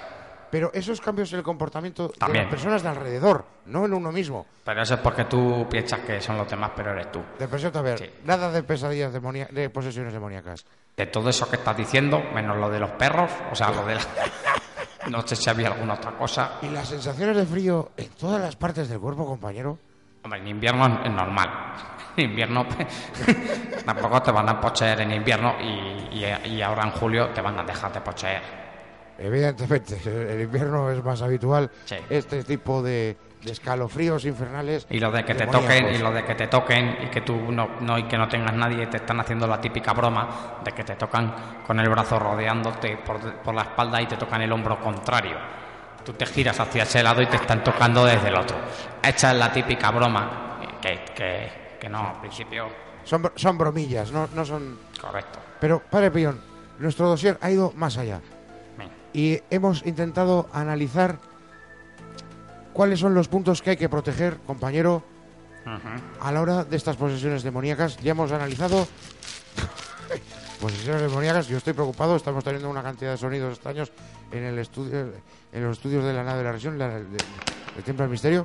Pero 0.52 0.72
esos 0.74 1.00
cambios 1.02 1.32
en 1.34 1.40
el 1.40 1.44
comportamiento 1.44 2.08
de 2.08 2.14
También. 2.18 2.46
las 2.46 2.52
personas 2.52 2.82
de 2.84 2.90
alrededor, 2.90 3.46
no 3.68 3.86
en 3.86 3.94
uno 3.94 4.12
mismo. 4.12 4.46
Pero 4.64 4.82
eso 4.82 4.96
es 4.96 5.00
porque 5.00 5.26
tú 5.26 5.68
piensas 5.70 6.00
que 6.02 6.20
son 6.22 6.38
los 6.38 6.50
demás, 6.50 6.72
pero 6.76 6.92
eres 6.92 7.12
tú. 7.12 7.22
Depresión 7.38 7.72
también. 7.72 7.98
Sí. 7.98 8.10
Nada 8.26 8.52
de 8.52 8.64
pesadillas 8.64 9.14
demonia- 9.14 9.48
de 9.52 9.70
posesiones 9.70 10.12
demoníacas. 10.14 10.66
De 10.98 11.06
todo 11.06 11.30
eso 11.30 11.50
que 11.50 11.56
estás 11.58 11.78
diciendo, 11.78 12.22
menos 12.34 12.58
lo 12.58 12.70
de 12.70 12.80
los 12.80 12.92
perros, 12.92 13.32
o 13.52 13.56
sea, 13.56 13.70
lo 13.72 13.86
de 13.86 13.96
la... 13.96 14.02
No 15.10 15.26
sé 15.26 15.36
si 15.36 15.50
había 15.50 15.68
alguna 15.68 15.94
otra 15.96 16.12
cosa. 16.12 16.56
Y 16.62 16.68
las 16.70 16.90
sensaciones 16.90 17.36
de 17.38 17.46
frío 17.46 17.92
en 17.96 18.10
todas 18.10 18.42
las 18.42 18.56
partes 18.56 18.90
del 18.90 19.00
cuerpo, 19.00 19.26
compañero. 19.26 19.78
Hombre, 20.24 20.40
en 20.42 20.48
invierno 20.48 20.86
es- 21.06 21.12
normal. 21.12 21.50
En 22.18 22.32
invierno 22.32 22.66
tampoco 23.86 24.22
te 24.22 24.32
van 24.32 24.50
a 24.50 24.60
poseer 24.60 25.02
en 25.02 25.12
invierno 25.14 25.56
y, 25.62 26.18
y- 26.20 26.48
y 26.56 26.62
ahora 26.62 26.84
en 26.84 26.92
julio 26.92 27.30
te 27.30 27.40
van 27.42 27.58
a 27.60 27.64
dejar 27.64 27.94
de 27.94 28.02
poseer. 28.02 28.42
Evidentemente, 29.20 30.00
el 30.34 30.42
invierno 30.42 30.90
es 30.92 31.04
más 31.04 31.22
habitual 31.22 31.70
Sí. 31.86 31.96
este 32.10 32.44
tipo 32.44 32.82
de, 32.82 33.18
de 33.44 33.52
escalofríos 33.52 34.26
infernales. 34.26 34.88
Y 34.90 35.00
lo 35.00 35.12
de 35.12 35.24
que 35.26 35.36
te 35.36 35.46
toquen, 35.48 35.94
y 35.94 35.98
lo 35.98 36.12
de 36.12 36.24
que 36.26 36.36
te 36.36 36.48
toquen 36.48 36.98
y 37.04 37.08
que 37.08 37.22
tú 37.22 37.36
no, 37.52 37.70
no 37.82 37.98
y 37.98 38.04
que 38.04 38.18
no 38.18 38.28
tengas 38.28 38.54
nadie, 38.54 38.88
te 38.88 38.98
están 38.98 39.20
haciendo 39.20 39.46
la 39.48 39.60
típica 39.60 39.94
broma 39.94 40.60
de 40.64 40.72
que 40.72 40.84
te 40.84 40.96
tocan 40.96 41.34
con 41.68 41.80
el 41.80 41.90
brazo 41.90 42.18
rodeándote 42.20 42.98
por, 43.06 43.20
por 43.42 43.54
la 43.54 43.64
espalda 43.64 44.02
y 44.02 44.08
te 44.08 44.18
tocan 44.18 44.42
el 44.42 44.52
hombro 44.52 44.80
contrario. 44.80 45.38
Tú 46.06 46.14
te 46.14 46.26
giras 46.26 46.60
hacia 46.60 46.84
ese 46.84 47.04
lado 47.04 47.22
y 47.22 47.26
te 47.28 47.36
están 47.36 47.64
tocando 47.64 48.06
desde 48.06 48.30
el 48.30 48.36
otro. 48.38 48.58
Esa 49.04 49.32
es 49.32 49.38
la 49.38 49.52
típica 49.52 49.92
broma 49.92 50.60
que, 50.82 51.04
que, 51.14 51.52
que 51.80 51.90
no, 51.90 52.10
al 52.16 52.22
principio, 52.22 52.68
Son, 53.04 53.30
son 53.36 53.58
bromillas, 53.58 54.12
no, 54.12 54.28
no 54.34 54.46
son... 54.46 54.80
correcto. 55.00 55.40
Pero, 55.60 55.82
padre 55.90 56.10
Pillón, 56.10 56.40
nuestro 56.80 57.10
dossier 57.10 57.38
ha 57.42 57.52
ido 57.52 57.74
más 57.76 57.98
allá. 57.98 58.22
Y 59.14 59.42
hemos 59.50 59.86
intentado 59.86 60.48
analizar 60.54 61.18
cuáles 62.74 63.00
son 63.00 63.14
los 63.14 63.28
puntos 63.28 63.62
que 63.62 63.72
hay 63.72 63.78
que 63.78 63.90
proteger, 63.90 64.38
compañero, 64.46 65.04
a 66.22 66.32
la 66.32 66.42
hora 66.42 66.64
de 66.64 66.78
estas 66.78 66.96
posesiones 66.96 67.44
demoníacas. 67.44 67.98
Ya 67.98 68.12
hemos 68.12 68.32
analizado 68.32 68.88
posesiones 70.62 71.02
demoníacas. 71.02 71.48
Yo 71.48 71.58
estoy 71.58 71.74
preocupado. 71.74 72.16
Estamos 72.16 72.44
teniendo 72.44 72.70
una 72.70 72.84
cantidad 72.84 73.12
de 73.12 73.18
sonidos 73.18 73.54
extraños 73.54 73.92
en 74.32 74.44
el 74.44 74.60
estudio, 74.60 75.12
en 75.52 75.64
los 75.64 75.78
estudios 75.78 76.04
de 76.06 76.14
la 76.14 76.24
nave 76.24 76.40
de 76.40 76.44
la 76.46 76.52
región, 76.52 76.78
la- 76.78 76.90
de- 76.90 77.04
del 77.76 77.84
Templo 77.84 78.04
del 78.04 78.12
Misterio. 78.12 78.44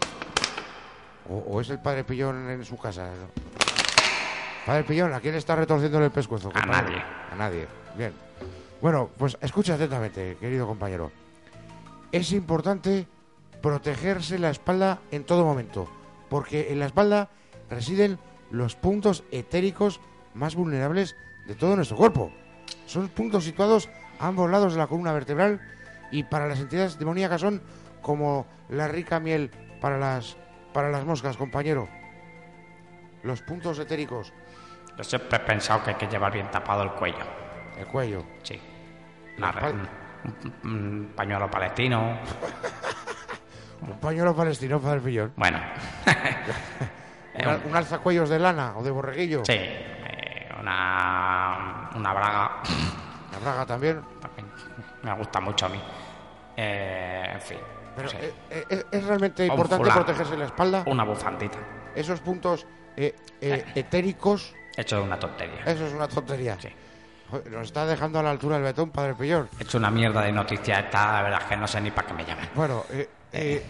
O, 1.29 1.37
o 1.39 1.61
es 1.61 1.71
el 1.71 1.79
padre 1.79 2.05
Pillón 2.05 2.51
en 2.51 2.65
su 2.65 2.77
casa. 2.77 3.09
Padre 4.67 4.85
Pillón, 4.85 5.13
¿a 5.15 5.21
quién 5.21 5.35
está 5.35 5.57
retorciéndole 5.57 6.07
el 6.07 6.11
pescuezo? 6.11 6.51
A 6.55 6.67
nadie. 6.67 7.03
A 7.33 7.37
nadie. 7.37 7.67
Bien. 7.97 8.13
Bueno, 8.85 9.09
pues 9.17 9.39
escucha 9.41 9.77
atentamente, 9.77 10.37
querido 10.39 10.67
compañero. 10.67 11.11
Es 12.13 12.33
importante 12.33 13.07
protegerse 13.63 14.39
la 14.39 14.51
espalda 14.51 14.99
en 15.11 15.25
todo 15.25 15.43
momento, 15.43 15.89
porque 16.29 16.71
en 16.71 16.81
la 16.81 16.85
espalda 16.85 17.31
residen 17.71 18.19
los 18.51 18.77
puntos 18.77 19.25
etéricos 19.31 20.03
más 20.35 20.55
vulnerables 20.55 21.17
de 21.47 21.55
todo 21.55 21.77
nuestro 21.77 21.97
cuerpo. 21.97 22.31
Son 22.85 23.09
puntos 23.09 23.45
situados 23.45 23.89
a 24.19 24.27
ambos 24.27 24.51
lados 24.51 24.75
de 24.75 24.81
la 24.81 24.87
columna 24.87 25.15
vertebral 25.15 25.63
y 26.11 26.25
para 26.25 26.47
las 26.47 26.61
entidades 26.61 26.99
demoníacas 26.99 27.41
son 27.41 27.63
como 28.03 28.47
la 28.69 28.87
rica 28.87 29.19
miel 29.19 29.51
para 29.81 29.97
las 29.97 30.37
para 30.75 30.91
las 30.91 31.07
moscas, 31.07 31.39
compañero. 31.39 31.89
Los 33.23 33.41
puntos 33.41 33.79
etéricos, 33.79 34.35
Yo 34.99 35.05
siempre 35.05 35.39
he 35.39 35.41
pensado 35.41 35.83
que 35.83 35.93
hay 35.93 35.97
que 35.97 36.07
llevar 36.07 36.35
bien 36.35 36.51
tapado 36.51 36.83
el 36.83 36.91
cuello. 36.91 37.25
el 37.79 37.87
cuello, 37.87 38.23
Sí. 38.43 38.61
Un, 40.65 41.13
pañuelo 41.15 41.51
palestino. 41.51 42.19
un 43.83 43.99
pañuelo 44.01 44.35
palestino 44.35 44.81
para 44.81 44.95
el 44.95 45.01
pillón, 45.03 45.33
Bueno. 45.37 45.59
un, 47.35 47.45
al- 47.49 47.63
un 47.69 47.77
alzacuellos 47.77 48.29
de 48.29 48.39
lana 48.39 48.75
o 48.77 48.83
de 48.83 48.91
borreguillo, 48.91 49.45
Sí. 49.45 49.53
eh, 49.53 50.49
una, 50.61 51.91
una 51.95 52.13
braga. 52.15 52.51
la 53.33 53.39
braga 53.41 53.67
también. 53.67 54.01
También 54.21 54.47
me 55.03 55.13
gusta 55.15 55.41
mucho 55.41 55.67
a 55.67 55.69
mí. 55.69 55.81
Eh, 56.57 57.31
en 57.35 57.41
fin. 57.41 57.59
Pero 57.97 58.09
eh, 58.13 58.35
eh, 58.51 58.65
es, 58.71 58.87
es 58.91 59.05
realmente 59.05 59.45
importante 59.47 59.91
protegerse 59.91 60.37
la 60.37 60.47
espalda. 60.47 60.85
Una 60.87 61.05
bufandita. 61.05 61.59
Esos 61.95 62.21
puntos 62.21 62.67
eh, 62.97 63.15
eh, 63.41 63.65
etéricos, 63.75 64.55
Hecho 64.77 64.97
de 64.97 65.03
una 65.03 65.19
tontería. 65.19 65.61
eso 65.67 65.87
es 65.87 65.93
una 65.93 66.09
tontería. 66.09 66.57
Sí. 66.61 66.69
Nos 67.51 67.67
está 67.67 67.87
dejando 67.87 68.19
a 68.19 68.23
la 68.23 68.31
altura 68.31 68.57
el 68.57 68.63
betón, 68.63 68.91
padre 68.91 69.15
Pillón. 69.15 69.49
He 69.59 69.63
hecho 69.63 69.79
una 69.79 69.91
mierda 69.91 70.23
de 70.23 70.33
noticia 70.33 70.81
esta, 70.81 71.13
la 71.13 71.23
verdad 71.23 71.41
es 71.43 71.47
que 71.49 71.57
no 71.57 71.67
sé 71.67 71.81
ni 71.81 71.91
para 71.91 72.07
qué 72.09 72.15
me 72.15 72.25
llaman. 72.25 72.49
Bueno, 72.55 72.85
eh, 72.91 73.09
eh, 73.33 73.65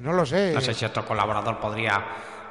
no 0.00 0.12
lo 0.12 0.24
sé. 0.26 0.52
No 0.54 0.60
sé 0.60 0.74
si 0.74 0.84
otro 0.84 1.04
colaborador 1.04 1.58
podría 1.58 2.02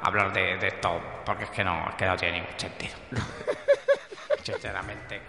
hablar 0.02 0.32
de, 0.32 0.56
de 0.58 0.66
esto, 0.68 1.00
porque 1.24 1.44
es 1.44 1.50
que 1.50 1.64
no, 1.64 1.88
es 1.90 1.94
que 1.96 2.06
no 2.06 2.16
tiene 2.16 2.40
ningún 2.40 2.58
sentido. 2.58 2.94
Sinceramente, 4.42 5.20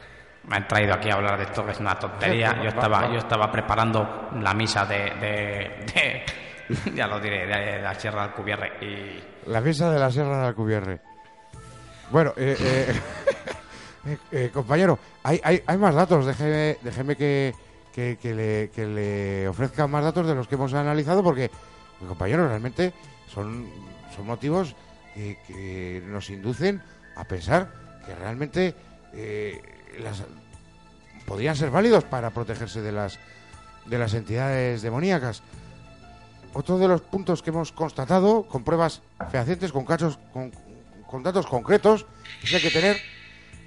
me 0.43 0.58
han 0.58 0.67
traído 0.67 0.93
aquí 0.93 1.10
a 1.10 1.13
hablar 1.15 1.38
de 1.38 1.43
esto 1.45 1.65
que 1.65 1.71
es 1.71 1.80
una 1.80 1.98
tontería. 1.98 2.62
Yo 2.62 2.69
estaba, 2.69 3.10
yo 3.12 3.17
estaba 3.19 3.52
preparando 3.52 4.30
la 4.41 4.54
misa 4.54 4.86
de, 4.86 4.98
de, 5.15 5.86
de- 5.93 6.26
ya 6.95 7.08
lo 7.08 7.19
diré, 7.19 7.45
de, 7.45 7.82
la 7.82 7.93
Sierra 7.95 8.24
del 8.24 8.32
Cubierre 8.32 8.74
y 8.82 9.50
La 9.50 9.62
misa 9.62 9.89
de 9.91 10.00
la 10.00 10.12
Sierra 10.12 10.39
de 10.41 10.48
Alcubierre. 10.48 11.00
Bueno, 12.12 12.34
eh, 12.36 12.56
eh, 12.60 13.02
eh, 14.06 14.18
eh, 14.32 14.52
compañero, 14.54 15.00
hay, 15.24 15.39
hay, 15.44 15.63
hay 15.65 15.78
más 15.78 15.96
datos. 15.96 16.26
Déjeme, 16.26 16.78
déjeme 16.82 17.15
que, 17.15 17.54
que, 17.94 18.18
que 18.22 18.34
le, 18.34 18.70
que 18.74 18.86
le 18.86 19.48
ofrezca 19.48 19.88
más 19.88 20.04
datos 20.04 20.28
de 20.28 20.36
los 20.36 20.48
que 20.48 20.56
hemos 20.56 20.74
analizado, 20.74 21.24
porque, 21.24 21.50
compañero, 22.08 22.48
realmente 22.48 22.94
son, 23.28 23.68
son 24.15 24.26
motivos 24.26 24.76
que, 25.15 26.04
nos 26.08 26.30
inducen 26.30 26.82
a 27.15 27.24
pensar 27.24 27.72
que 28.06 28.13
realmente 28.15 28.76
eh, 29.13 29.62
las, 30.00 30.24
podrían 31.26 31.56
ser 31.56 31.72
válidos 31.72 32.04
para 32.04 32.32
protegerse 32.32 32.82
de 32.82 32.91
las, 32.91 33.20
de 33.86 33.98
las 33.98 34.13
entidades 34.13 34.82
demoníacas. 34.82 35.41
Otro 36.54 36.78
de 36.78 36.88
los 36.88 37.02
puntos 37.02 37.41
que 37.41 37.50
hemos 37.50 37.72
constatado 37.72 38.44
con 38.44 38.63
pruebas 38.63 39.02
fehacientes, 39.30 39.72
con 39.72 39.86
cachos, 39.86 40.20
con, 40.32 40.52
con 41.08 41.24
datos 41.24 41.48
concretos, 41.48 42.06
es 42.44 42.50
que 42.50 42.56
hay 42.58 42.62
que 42.62 42.72
tener, 42.72 42.98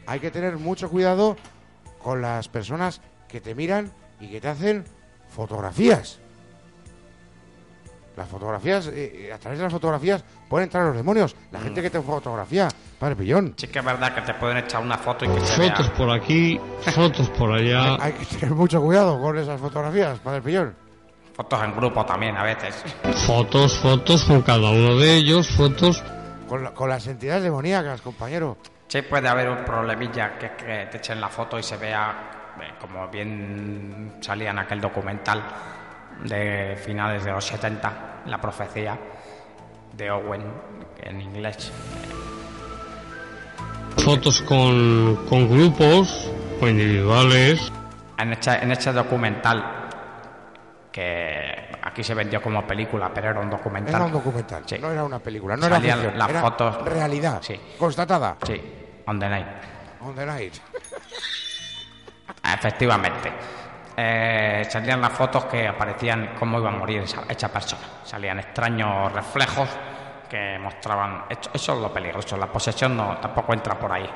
hay 0.08 0.18
que 0.20 0.30
tener 0.30 0.56
mucho 0.56 0.88
cuidado 0.90 1.36
con 2.02 2.20
las 2.22 2.48
personas 2.48 3.00
que 3.28 3.40
te 3.40 3.54
miran 3.54 3.92
y 4.20 4.28
que 4.28 4.40
te 4.40 4.48
hacen 4.48 4.84
fotografías. 5.28 6.18
Las 8.16 8.28
fotografías, 8.28 8.88
eh, 8.92 9.30
a 9.32 9.38
través 9.38 9.58
de 9.60 9.64
las 9.64 9.72
fotografías 9.72 10.24
pueden 10.48 10.64
entrar 10.64 10.84
los 10.86 10.96
demonios. 10.96 11.36
La 11.52 11.60
gente 11.60 11.80
que 11.80 11.88
te 11.90 12.00
fotografía, 12.00 12.66
padre 12.98 13.14
Pillón. 13.14 13.54
sí 13.56 13.68
que 13.68 13.78
es 13.78 13.84
verdad 13.84 14.12
que 14.12 14.22
te 14.22 14.34
pueden 14.34 14.56
echar 14.56 14.82
una 14.82 14.98
foto 14.98 15.24
y 15.24 15.28
que 15.28 15.40
se 15.46 15.60
vea. 15.60 15.70
Fotos 15.76 15.90
por 15.90 16.10
aquí, 16.10 16.60
fotos 16.94 17.28
por 17.30 17.52
allá. 17.52 17.94
Hay 18.00 18.12
que 18.14 18.24
tener 18.26 18.54
mucho 18.56 18.80
cuidado 18.82 19.20
con 19.20 19.38
esas 19.38 19.60
fotografías, 19.60 20.18
padre 20.18 20.42
Pillón. 20.42 20.74
Fotos 21.34 21.62
en 21.62 21.76
grupo 21.76 22.04
también 22.04 22.36
a 22.36 22.42
veces. 22.42 22.82
Fotos, 23.24 23.78
fotos 23.78 24.24
con 24.24 24.42
cada 24.42 24.68
uno 24.70 24.96
de 24.96 25.14
ellos, 25.14 25.48
fotos. 25.50 26.02
Con, 26.48 26.64
la- 26.64 26.74
con 26.74 26.88
las 26.88 27.06
entidades 27.06 27.44
demoníacas, 27.44 28.00
compañero. 28.00 28.56
Sí 28.88 29.02
puede 29.02 29.28
haber 29.28 29.50
un 29.50 29.64
problemilla 29.66 30.38
que, 30.38 30.52
que 30.52 30.88
te 30.90 30.96
echen 30.96 31.20
la 31.20 31.28
foto 31.28 31.58
y 31.58 31.62
se 31.62 31.76
vea, 31.76 32.54
eh, 32.58 32.72
como 32.80 33.06
bien 33.08 34.16
salía 34.20 34.50
en 34.50 34.58
aquel 34.58 34.80
documental 34.80 35.42
de 36.24 36.74
finales 36.82 37.22
de 37.22 37.32
los 37.32 37.44
70, 37.44 38.22
la 38.24 38.40
profecía 38.40 38.98
de 39.92 40.10
Owen 40.10 40.42
en 41.02 41.20
inglés. 41.20 41.70
Fotos 43.98 44.40
con, 44.42 45.26
con 45.28 45.50
grupos 45.50 46.32
o 46.58 46.66
individuales. 46.66 47.70
En 48.16 48.32
este, 48.32 48.52
en 48.62 48.72
este 48.72 48.92
documental, 48.92 49.64
que 50.90 51.57
aquí 51.88 52.04
se 52.04 52.14
vendió 52.14 52.40
como 52.42 52.66
película, 52.66 53.10
pero 53.12 53.30
era 53.30 53.40
un 53.40 53.50
documental. 53.50 53.94
Era 53.94 54.04
un 54.04 54.12
documental, 54.12 54.62
Sí. 54.66 54.78
no 54.78 54.90
era 54.90 55.04
una 55.04 55.18
película, 55.18 55.56
no 55.56 55.66
era 55.66 55.76
Salían 55.76 55.98
ficción, 55.98 56.18
las 56.18 56.30
era 56.30 56.40
fotos. 56.40 56.82
realidad, 56.84 57.38
Sí. 57.42 57.60
constatada. 57.78 58.36
Sí, 58.46 58.60
on 59.06 59.18
the 59.18 59.28
night. 59.28 59.46
On 60.00 60.14
the 60.14 60.24
night. 60.26 60.54
Efectivamente. 62.54 63.32
Eh, 63.96 64.66
salían 64.70 65.00
las 65.00 65.12
fotos 65.12 65.46
que 65.46 65.66
aparecían 65.66 66.34
cómo 66.38 66.58
iba 66.60 66.68
a 66.68 66.72
morir 66.72 67.02
esa, 67.02 67.22
esa 67.28 67.48
persona. 67.48 67.82
Salían 68.04 68.38
extraños 68.38 69.10
reflejos 69.12 69.68
que 70.30 70.56
mostraban. 70.60 71.24
Eso, 71.28 71.50
eso 71.52 71.74
es 71.74 71.80
lo 71.80 71.92
peligroso. 71.92 72.36
La 72.36 72.46
posesión 72.46 72.96
no, 72.96 73.16
tampoco 73.18 73.52
entra 73.54 73.76
por 73.78 73.90
ahí. 73.92 74.08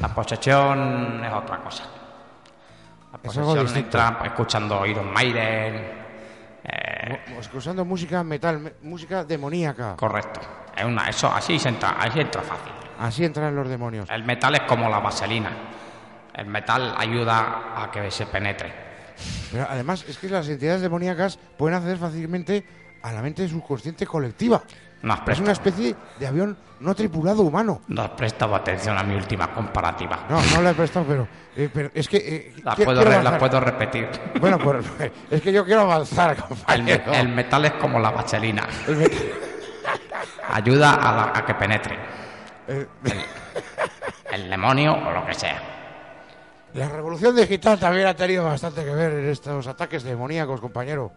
La 0.00 0.08
posesión 0.08 1.24
es 1.24 1.32
otra 1.32 1.56
cosa. 1.58 1.84
La 3.12 3.16
Es 3.16 3.20
posesión 3.22 3.64
distinto. 3.64 3.98
entra 3.98 4.26
escuchando 4.26 4.84
Iron 4.84 5.10
Maiden. 5.12 5.97
Eh, 6.72 7.18
Escuchando 7.40 7.84
música 7.84 8.22
metal, 8.24 8.58
me- 8.60 8.72
música 8.82 9.24
demoníaca. 9.24 9.96
correcto. 9.96 10.40
Es 10.76 10.84
una, 10.84 11.08
eso, 11.08 11.26
así 11.32 11.58
se 11.58 11.68
entra, 11.70 11.90
así 11.98 12.20
entra 12.20 12.42
fácil. 12.42 12.72
Así 13.00 13.24
entran 13.24 13.54
los 13.54 13.68
demonios. 13.68 14.08
El 14.10 14.24
metal 14.24 14.54
es 14.54 14.60
como 14.62 14.88
la 14.88 14.98
vaselina. 14.98 15.50
El 16.34 16.46
metal 16.46 16.94
ayuda 16.96 17.82
a 17.82 17.90
que 17.90 18.10
se 18.10 18.26
penetre. 18.26 18.72
Pero 19.50 19.66
además 19.68 20.04
es 20.08 20.18
que 20.18 20.28
las 20.28 20.48
entidades 20.48 20.80
demoníacas 20.82 21.36
pueden 21.56 21.76
acceder 21.76 21.96
fácilmente 21.98 22.64
a 23.02 23.12
la 23.12 23.22
mente 23.22 23.48
subconsciente 23.48 24.06
colectiva. 24.06 24.62
Es 25.28 25.38
una 25.40 25.52
especie 25.52 25.94
de 26.18 26.26
avión 26.26 26.56
no 26.80 26.94
tripulado 26.94 27.42
humano. 27.42 27.80
no 27.88 28.02
has 28.02 28.10
prestado 28.10 28.54
atención 28.54 28.96
a 28.98 29.02
mi 29.02 29.14
última 29.14 29.52
comparativa. 29.52 30.26
No, 30.28 30.40
no 30.54 30.62
la 30.62 30.70
he 30.70 30.74
prestado, 30.74 31.04
pero, 31.06 31.28
eh, 31.56 31.68
pero 31.72 31.90
es 31.94 32.08
que... 32.08 32.16
eh, 32.16 32.52
La 32.64 32.74
quiero- 32.74 32.88
puedo, 32.88 33.00
quiero 33.02 33.10
re- 33.18 33.22
la 33.24 33.30
avanzar. 33.30 33.38
puedo 33.38 33.60
repetir. 33.60 34.08
Bueno, 34.40 34.58
pues 34.58 34.84
es 35.30 35.40
que 35.42 35.52
yo 35.52 35.64
quiero 35.64 35.82
avanzar, 35.82 36.36
compañero. 36.36 37.12
el 37.12 37.28
metal 37.28 37.64
es 37.64 37.72
como 37.74 37.98
la 37.98 38.12
met- 38.14 39.32
Ayuda 40.50 40.94
a, 40.94 41.12
la- 41.16 41.32
a 41.34 41.44
que 41.44 41.54
penetre. 41.54 41.96
eh, 42.68 42.86
El 44.32 44.50
demonio 44.50 44.92
o 44.94 45.10
lo 45.12 45.26
que 45.26 45.34
sea. 45.34 45.60
la 46.74 46.88
revolución 46.88 47.34
digital 47.34 47.78
también 47.78 48.06
ha 48.06 48.14
tenido 48.14 48.44
bastante 48.44 48.84
que 48.84 48.90
ver 48.90 49.12
en 49.12 49.28
estos 49.30 49.66
ataques 49.66 50.02
demoníacos, 50.02 50.60
compañero. 50.60 51.12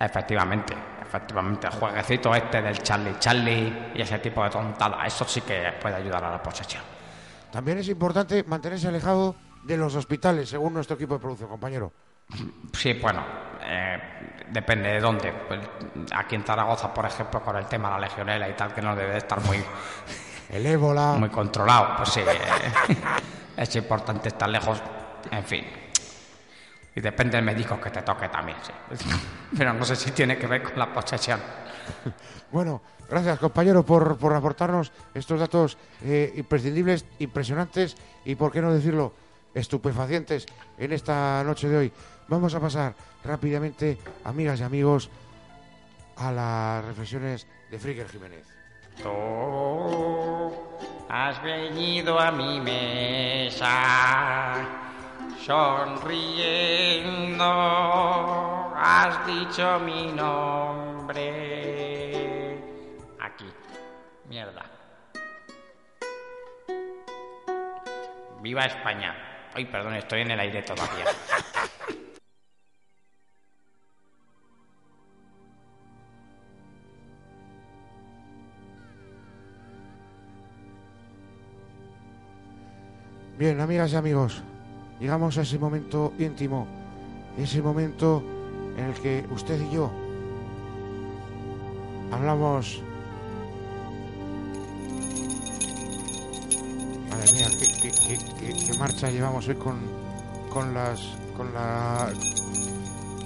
Efectivamente, 0.00 0.74
efectivamente. 1.02 1.66
El 1.66 1.74
jueguecito 1.74 2.34
este 2.34 2.62
del 2.62 2.82
Charlie 2.82 3.18
Charlie 3.18 3.90
y 3.94 4.00
ese 4.00 4.18
tipo 4.18 4.42
de 4.42 4.48
tontada, 4.48 5.04
eso 5.04 5.26
sí 5.26 5.42
que 5.42 5.74
puede 5.80 5.96
ayudar 5.96 6.24
a 6.24 6.30
la 6.30 6.42
posesión. 6.42 6.82
También 7.52 7.78
es 7.78 7.88
importante 7.88 8.42
mantenerse 8.44 8.88
alejado 8.88 9.36
de 9.62 9.76
los 9.76 9.94
hospitales, 9.94 10.48
según 10.48 10.72
nuestro 10.72 10.96
equipo 10.96 11.14
de 11.14 11.20
producción, 11.20 11.50
compañero. 11.50 11.92
Sí, 12.72 12.94
bueno, 12.94 13.22
eh, 13.62 13.98
depende 14.48 14.88
de 14.88 15.00
dónde. 15.00 15.32
Pues, 15.32 15.60
aquí 16.14 16.36
en 16.36 16.44
Zaragoza, 16.44 16.94
por 16.94 17.04
ejemplo, 17.04 17.42
con 17.42 17.56
el 17.56 17.66
tema 17.66 17.88
de 17.88 17.94
la 17.94 18.00
legionela 18.00 18.48
y 18.48 18.54
tal, 18.54 18.72
que 18.72 18.80
no 18.80 18.96
debe 18.96 19.12
de 19.12 19.18
estar 19.18 19.40
muy, 19.42 19.62
El 20.48 20.64
ébola. 20.64 21.16
muy 21.18 21.28
controlado, 21.28 21.96
pues 21.98 22.08
sí, 22.08 22.20
eh, 22.20 22.96
es 23.56 23.76
importante 23.76 24.28
estar 24.28 24.48
lejos, 24.48 24.82
en 25.30 25.44
fin. 25.44 25.89
Y 27.00 27.02
depende 27.02 27.38
del 27.38 27.46
médico 27.46 27.80
que 27.80 27.88
te 27.88 28.02
toque 28.02 28.28
también, 28.28 28.58
sí. 28.60 28.72
Pero 29.56 29.72
no 29.72 29.86
sé 29.86 29.96
si 29.96 30.10
tiene 30.10 30.36
que 30.36 30.46
ver 30.46 30.62
con 30.62 30.78
la 30.78 30.92
posesión. 30.92 31.40
Bueno, 32.52 32.82
gracias 33.08 33.38
compañero 33.38 33.86
por, 33.86 34.18
por 34.18 34.34
aportarnos 34.34 34.90
estos 35.14 35.38
datos 35.38 35.78
eh, 36.02 36.32
imprescindibles, 36.36 37.06
impresionantes 37.20 37.96
y, 38.24 38.34
por 38.34 38.50
qué 38.50 38.60
no 38.60 38.74
decirlo, 38.74 39.14
estupefacientes 39.54 40.46
en 40.76 40.92
esta 40.92 41.44
noche 41.44 41.68
de 41.68 41.76
hoy. 41.76 41.92
Vamos 42.26 42.52
a 42.56 42.60
pasar 42.60 42.96
rápidamente, 43.24 43.98
amigas 44.24 44.58
y 44.58 44.64
amigos, 44.64 45.10
a 46.16 46.32
las 46.32 46.84
reflexiones 46.84 47.46
de 47.70 47.78
Fricker 47.78 48.08
Jiménez. 48.08 48.44
Tú 49.00 50.52
has 51.08 51.40
venido 51.42 52.18
a 52.18 52.32
mi 52.32 52.60
mesa 52.60 53.70
sonriendo, 55.44 57.44
has 58.76 59.26
dicho 59.26 59.80
mi 59.80 60.12
nombre. 60.12 61.26
Aquí, 63.20 63.46
mierda. 64.28 64.64
Viva 68.42 68.66
España. 68.66 69.16
Ay, 69.54 69.64
perdón, 69.64 69.94
estoy 69.94 70.20
en 70.22 70.30
el 70.30 70.40
aire 70.40 70.62
todavía. 70.62 71.04
Bien, 83.36 83.58
amigas 83.58 83.92
y 83.92 83.96
amigos, 83.96 84.42
llegamos 85.00 85.38
a 85.38 85.42
ese 85.42 85.58
momento 85.58 86.12
íntimo, 86.18 86.66
ese 87.38 87.62
momento 87.62 88.22
en 88.76 88.84
el 88.84 88.94
que 88.94 89.26
usted 89.30 89.60
y 89.60 89.74
yo 89.74 89.90
hablamos... 92.12 92.82
Madre 97.10 97.32
mía, 97.32 97.48
qué, 97.58 98.78
marcha 98.78 99.10
llevamos 99.10 99.48
hoy 99.48 99.54
con, 99.54 99.78
con 100.52 100.74
las... 100.74 101.00
con 101.36 101.52
la... 101.54 102.08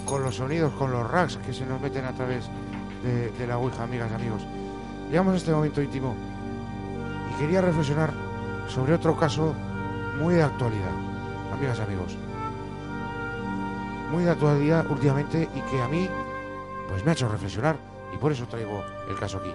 con 0.04 0.22
los 0.22 0.36
sonidos, 0.36 0.72
con 0.74 0.90
los 0.90 1.10
racks 1.10 1.36
que 1.38 1.52
se 1.52 1.66
nos 1.66 1.80
meten 1.80 2.04
a 2.04 2.12
través 2.12 2.44
de, 3.02 3.30
de 3.30 3.46
la 3.46 3.58
Ouija, 3.58 3.82
amigas 3.82 4.10
y 4.10 4.14
amigos. 4.14 4.42
Llegamos 5.10 5.34
a 5.34 5.36
este 5.36 5.52
momento 5.52 5.82
íntimo 5.82 6.14
y 7.30 7.40
quería 7.40 7.60
reflexionar 7.60 8.12
sobre 8.68 8.94
otro 8.94 9.16
caso 9.16 9.54
muy 10.20 10.34
de 10.34 10.42
actualidad, 10.42 10.92
amigas 11.54 11.78
y 11.78 11.82
amigos. 11.82 12.16
Muy 14.10 14.24
de 14.24 14.30
actualidad 14.30 14.90
últimamente 14.90 15.48
y 15.54 15.60
que 15.70 15.82
a 15.82 15.88
mí 15.88 16.08
pues 16.88 17.04
me 17.04 17.10
ha 17.10 17.14
hecho 17.14 17.28
reflexionar 17.28 17.76
y 18.14 18.18
por 18.18 18.32
eso 18.32 18.46
traigo 18.46 18.82
el 19.08 19.18
caso 19.18 19.38
aquí. 19.38 19.50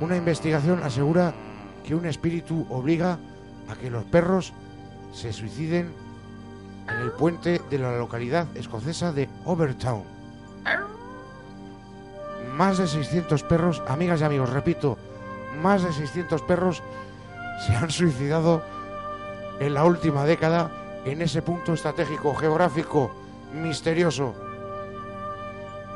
Una 0.00 0.16
investigación 0.16 0.82
asegura 0.82 1.34
que 1.84 1.94
un 1.94 2.06
espíritu 2.06 2.66
obliga 2.70 3.18
a 3.68 3.74
que 3.74 3.90
los 3.90 4.04
perros 4.04 4.52
se 5.12 5.32
suiciden 5.32 5.92
en 6.88 7.00
el 7.02 7.12
puente 7.12 7.60
de 7.70 7.78
la 7.78 7.96
localidad 7.98 8.46
escocesa 8.56 9.12
de 9.12 9.28
Overtown. 9.44 10.04
Más 12.56 12.78
de 12.78 12.86
600 12.86 13.42
perros, 13.44 13.82
amigas 13.86 14.20
y 14.20 14.24
amigos, 14.24 14.50
repito, 14.50 14.98
más 15.62 15.82
de 15.82 15.92
600 15.92 16.42
perros 16.42 16.82
se 17.66 17.74
han 17.74 17.90
suicidado 17.90 18.62
en 19.60 19.74
la 19.74 19.84
última 19.84 20.24
década 20.24 20.70
en 21.04 21.22
ese 21.22 21.42
punto 21.42 21.72
estratégico, 21.74 22.34
geográfico, 22.34 23.14
misterioso. 23.54 24.34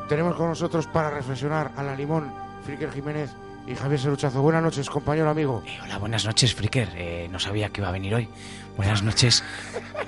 Tenemos 0.09 0.37
con 0.37 0.49
nosotros 0.49 0.87
para 0.87 1.11
reflexionar 1.11 1.73
a 1.77 1.83
la 1.83 1.95
Limón, 1.97 2.31
Friker 2.65 2.93
Jiménez 2.93 3.31
y 3.67 3.75
Javier 3.75 3.99
Seruchazo. 4.01 4.43
Buenas 4.43 4.63
noches, 4.63 4.89
compañero 4.91 5.31
amigo. 5.31 5.63
Eh, 5.67 5.79
hola, 5.83 5.99
buenas 5.99 6.25
noches, 6.27 6.55
Fricker. 6.55 6.89
Eh, 6.95 7.29
no 7.33 7.39
sabía 7.39 7.71
que 7.71 7.81
iba 7.81 7.89
a 7.89 7.93
venir 7.93 8.15
hoy. 8.15 8.29
Buenas 8.77 9.03
noches. 9.03 9.43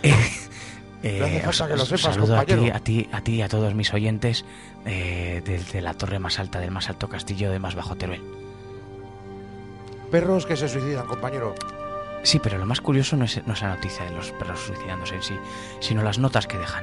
Eh, 1.03 1.45
os- 1.47 1.61
que 1.62 1.77
lo 1.77 1.85
sepas, 1.85 2.14
saludo 2.14 2.37
a 2.37 2.45
ti, 2.45 2.71
a 2.71 2.81
ti, 2.81 3.09
a 3.12 3.21
ti 3.21 3.35
y 3.35 3.42
a 3.42 3.49
todos 3.49 3.75
mis 3.75 3.92
oyentes 3.95 4.45
eh, 4.87 5.40
desde 5.45 5.81
la 5.81 5.95
torre 5.95 6.19
más 6.19 6.40
alta 6.40 6.59
del 6.59 6.73
más 6.73 6.88
alto 6.88 7.09
castillo 7.09 7.51
de 7.53 7.61
más 7.61 7.77
bajo 7.77 7.95
Teruel. 7.95 8.23
Perros 10.11 10.47
que 10.47 10.57
se 10.57 10.69
suicidan, 10.69 11.07
compañero. 11.07 11.55
Sí, 12.26 12.40
pero 12.40 12.58
lo 12.58 12.66
más 12.66 12.80
curioso 12.80 13.16
no 13.16 13.24
es, 13.24 13.40
no 13.46 13.52
es 13.52 13.62
la 13.62 13.76
noticia 13.76 14.04
de 14.04 14.10
los 14.10 14.32
perros 14.32 14.58
suicidándose 14.58 15.14
en 15.14 15.22
sí, 15.22 15.38
sino 15.78 16.02
las 16.02 16.18
notas 16.18 16.48
que 16.48 16.58
dejan, 16.58 16.82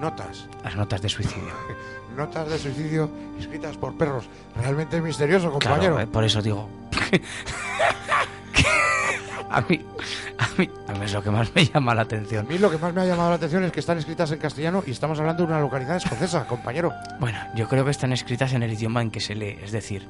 Notas. 0.00 0.46
las 0.62 0.76
notas 0.76 1.02
de 1.02 1.08
suicidio. 1.08 1.52
Notas 2.16 2.48
de 2.48 2.56
suicidio 2.56 3.10
escritas 3.36 3.76
por 3.76 3.98
perros. 3.98 4.28
Realmente 4.54 5.00
misterioso, 5.00 5.50
compañero. 5.50 5.94
Claro, 5.94 6.00
eh, 6.00 6.06
por 6.06 6.22
eso 6.22 6.40
digo. 6.40 6.68
a 9.50 9.60
mí, 9.62 9.84
a 10.38 10.48
mí, 10.56 10.70
a 10.86 10.92
mí 10.92 11.04
es 11.04 11.12
lo 11.14 11.22
que 11.24 11.30
más 11.32 11.52
me 11.52 11.64
llama 11.64 11.92
la 11.92 12.02
atención. 12.02 12.46
A 12.46 12.48
mí 12.48 12.58
lo 12.58 12.70
que 12.70 12.78
más 12.78 12.94
me 12.94 13.00
ha 13.00 13.06
llamado 13.06 13.30
la 13.30 13.36
atención 13.36 13.64
es 13.64 13.72
que 13.72 13.80
están 13.80 13.98
escritas 13.98 14.30
en 14.30 14.38
castellano 14.38 14.84
y 14.86 14.92
estamos 14.92 15.18
hablando 15.18 15.42
de 15.42 15.48
una 15.48 15.60
localidad 15.60 15.96
escocesa, 15.96 16.46
compañero. 16.46 16.92
Bueno, 17.18 17.40
yo 17.56 17.68
creo 17.68 17.84
que 17.84 17.90
están 17.90 18.12
escritas 18.12 18.52
en 18.52 18.62
el 18.62 18.72
idioma 18.72 19.02
en 19.02 19.10
que 19.10 19.18
se 19.18 19.34
lee, 19.34 19.58
es 19.60 19.72
decir, 19.72 20.06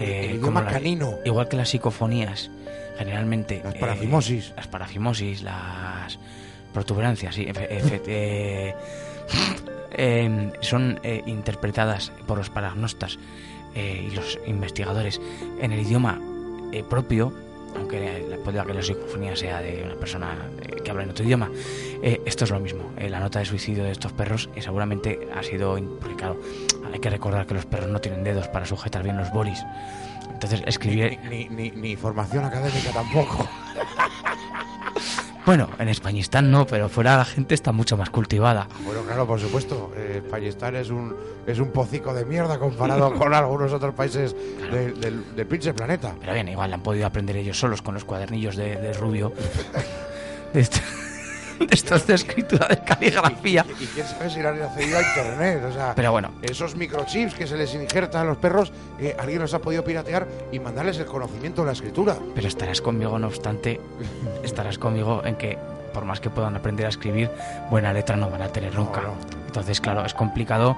eh, 0.00 0.20
el 0.32 0.40
como 0.40 0.60
idioma 0.60 0.62
la- 0.62 0.70
canino. 0.70 1.14
igual 1.24 1.48
que 1.48 1.56
las 1.56 1.68
psicofonías, 1.68 2.50
generalmente. 2.98 3.60
Las 3.64 3.74
eh, 3.74 3.78
parafimosis. 3.80 4.52
las 4.56 4.66
parafimosis, 4.68 5.42
las 5.42 6.18
protuberancias, 6.72 7.34
sí, 7.34 7.46
efe- 7.46 7.68
efe- 7.70 8.02
eh, 8.06 8.74
em, 9.92 10.52
son 10.60 10.98
eh, 11.02 11.22
interpretadas 11.26 12.12
por 12.26 12.38
los 12.38 12.50
paragnostas 12.50 13.18
eh, 13.74 14.08
y 14.10 14.14
los 14.14 14.38
investigadores 14.46 15.20
en 15.60 15.72
el 15.72 15.80
idioma 15.80 16.20
propio, 16.88 17.32
aunque 17.80 18.24
la- 18.28 18.36
puede 18.38 18.64
que 18.64 18.74
la 18.74 18.82
psicofonía 18.82 19.34
sea 19.34 19.60
de 19.60 19.82
una 19.84 19.94
persona 19.96 20.36
eh, 20.62 20.76
que 20.84 20.90
habla 20.90 21.02
en 21.04 21.10
otro 21.10 21.24
idioma. 21.24 21.50
Eh, 22.02 22.20
esto 22.24 22.44
es 22.44 22.50
lo 22.50 22.60
mismo. 22.60 22.92
Eh, 22.96 23.10
la 23.10 23.18
nota 23.20 23.38
de 23.40 23.44
suicidio 23.46 23.82
de 23.84 23.90
estos 23.92 24.12
perros 24.12 24.48
eh, 24.54 24.62
seguramente 24.62 25.28
ha 25.34 25.42
sido. 25.42 25.76
Porque, 26.00 26.14
claro, 26.16 26.38
hay 26.92 27.00
que 27.00 27.10
recordar 27.10 27.46
que 27.46 27.54
los 27.54 27.66
perros 27.66 27.88
no 27.88 27.98
tienen 28.00 28.22
dedos 28.22 28.48
para 28.48 28.66
sujetar 28.66 29.02
bien 29.02 29.16
los 29.16 29.30
bolis. 29.32 29.62
Entonces, 30.32 30.60
Ni, 30.62 30.68
escribir. 30.68 31.18
ni, 31.28 31.48
ni- 31.48 31.70
ni 31.70 31.96
formación 31.96 32.44
académica 32.44 32.90
tampoco. 32.92 33.48
Bueno, 35.50 35.68
en 35.80 35.88
Españistán 35.88 36.48
no, 36.52 36.64
pero 36.64 36.88
fuera 36.88 37.16
la 37.16 37.24
gente 37.24 37.56
está 37.56 37.72
mucho 37.72 37.96
más 37.96 38.08
cultivada. 38.08 38.68
Bueno, 38.84 39.02
claro, 39.02 39.26
por 39.26 39.40
supuesto. 39.40 39.90
Eh, 39.96 40.22
Pakistán 40.30 40.76
es 40.76 40.90
un, 40.90 41.12
es 41.44 41.58
un 41.58 41.72
pocico 41.72 42.14
de 42.14 42.24
mierda 42.24 42.56
comparado 42.60 43.12
con 43.18 43.34
algunos 43.34 43.72
otros 43.72 43.92
países 43.92 44.36
del, 44.70 45.00
del, 45.00 45.34
del 45.34 45.46
pinche 45.48 45.74
planeta. 45.74 46.14
Pero 46.20 46.34
bien, 46.34 46.46
igual 46.46 46.72
han 46.72 46.82
podido 46.82 47.04
aprender 47.04 47.36
ellos 47.36 47.58
solos 47.58 47.82
con 47.82 47.94
los 47.94 48.04
cuadernillos 48.04 48.54
de, 48.54 48.76
de 48.76 48.92
Rubio. 48.92 49.32
De, 50.52 50.68
de 51.60 51.74
estos 51.74 52.06
de 52.06 52.14
escritura 52.14 52.66
de 52.68 52.78
caligrafía. 52.78 53.64
Y, 53.78 53.84
y 53.84 53.86
quién 53.86 54.06
sabe 54.06 54.30
si 54.30 54.40
lo 54.40 54.48
han 54.48 54.62
accedido 54.62 54.98
a 54.98 55.02
internet. 55.02 55.64
O 55.68 55.72
sea, 55.72 55.92
Pero 55.94 56.12
bueno, 56.12 56.32
esos 56.42 56.74
microchips 56.76 57.34
que 57.34 57.46
se 57.46 57.56
les 57.56 57.74
injertan 57.74 58.22
a 58.22 58.24
los 58.24 58.38
perros, 58.38 58.72
eh, 58.98 59.14
alguien 59.18 59.40
los 59.40 59.54
ha 59.54 59.60
podido 59.60 59.84
piratear 59.84 60.26
y 60.52 60.58
mandarles 60.58 60.98
el 60.98 61.06
conocimiento 61.06 61.62
de 61.62 61.66
la 61.66 61.72
escritura. 61.72 62.16
pero 62.34 62.48
estarás 62.48 62.80
conmigo, 62.80 63.18
no 63.18 63.26
obstante, 63.26 63.80
estarás 64.42 64.78
conmigo 64.78 65.22
en 65.24 65.36
que 65.36 65.58
por 65.92 66.04
más 66.04 66.20
que 66.20 66.30
puedan 66.30 66.56
aprender 66.56 66.86
a 66.86 66.88
escribir, 66.88 67.30
buena 67.68 67.92
letra 67.92 68.16
no 68.16 68.30
van 68.30 68.42
a 68.42 68.48
tener 68.48 68.74
nunca. 68.74 69.00
no. 69.00 69.14
Entonces, 69.46 69.80
claro, 69.80 70.04
es 70.04 70.14
complicado 70.14 70.76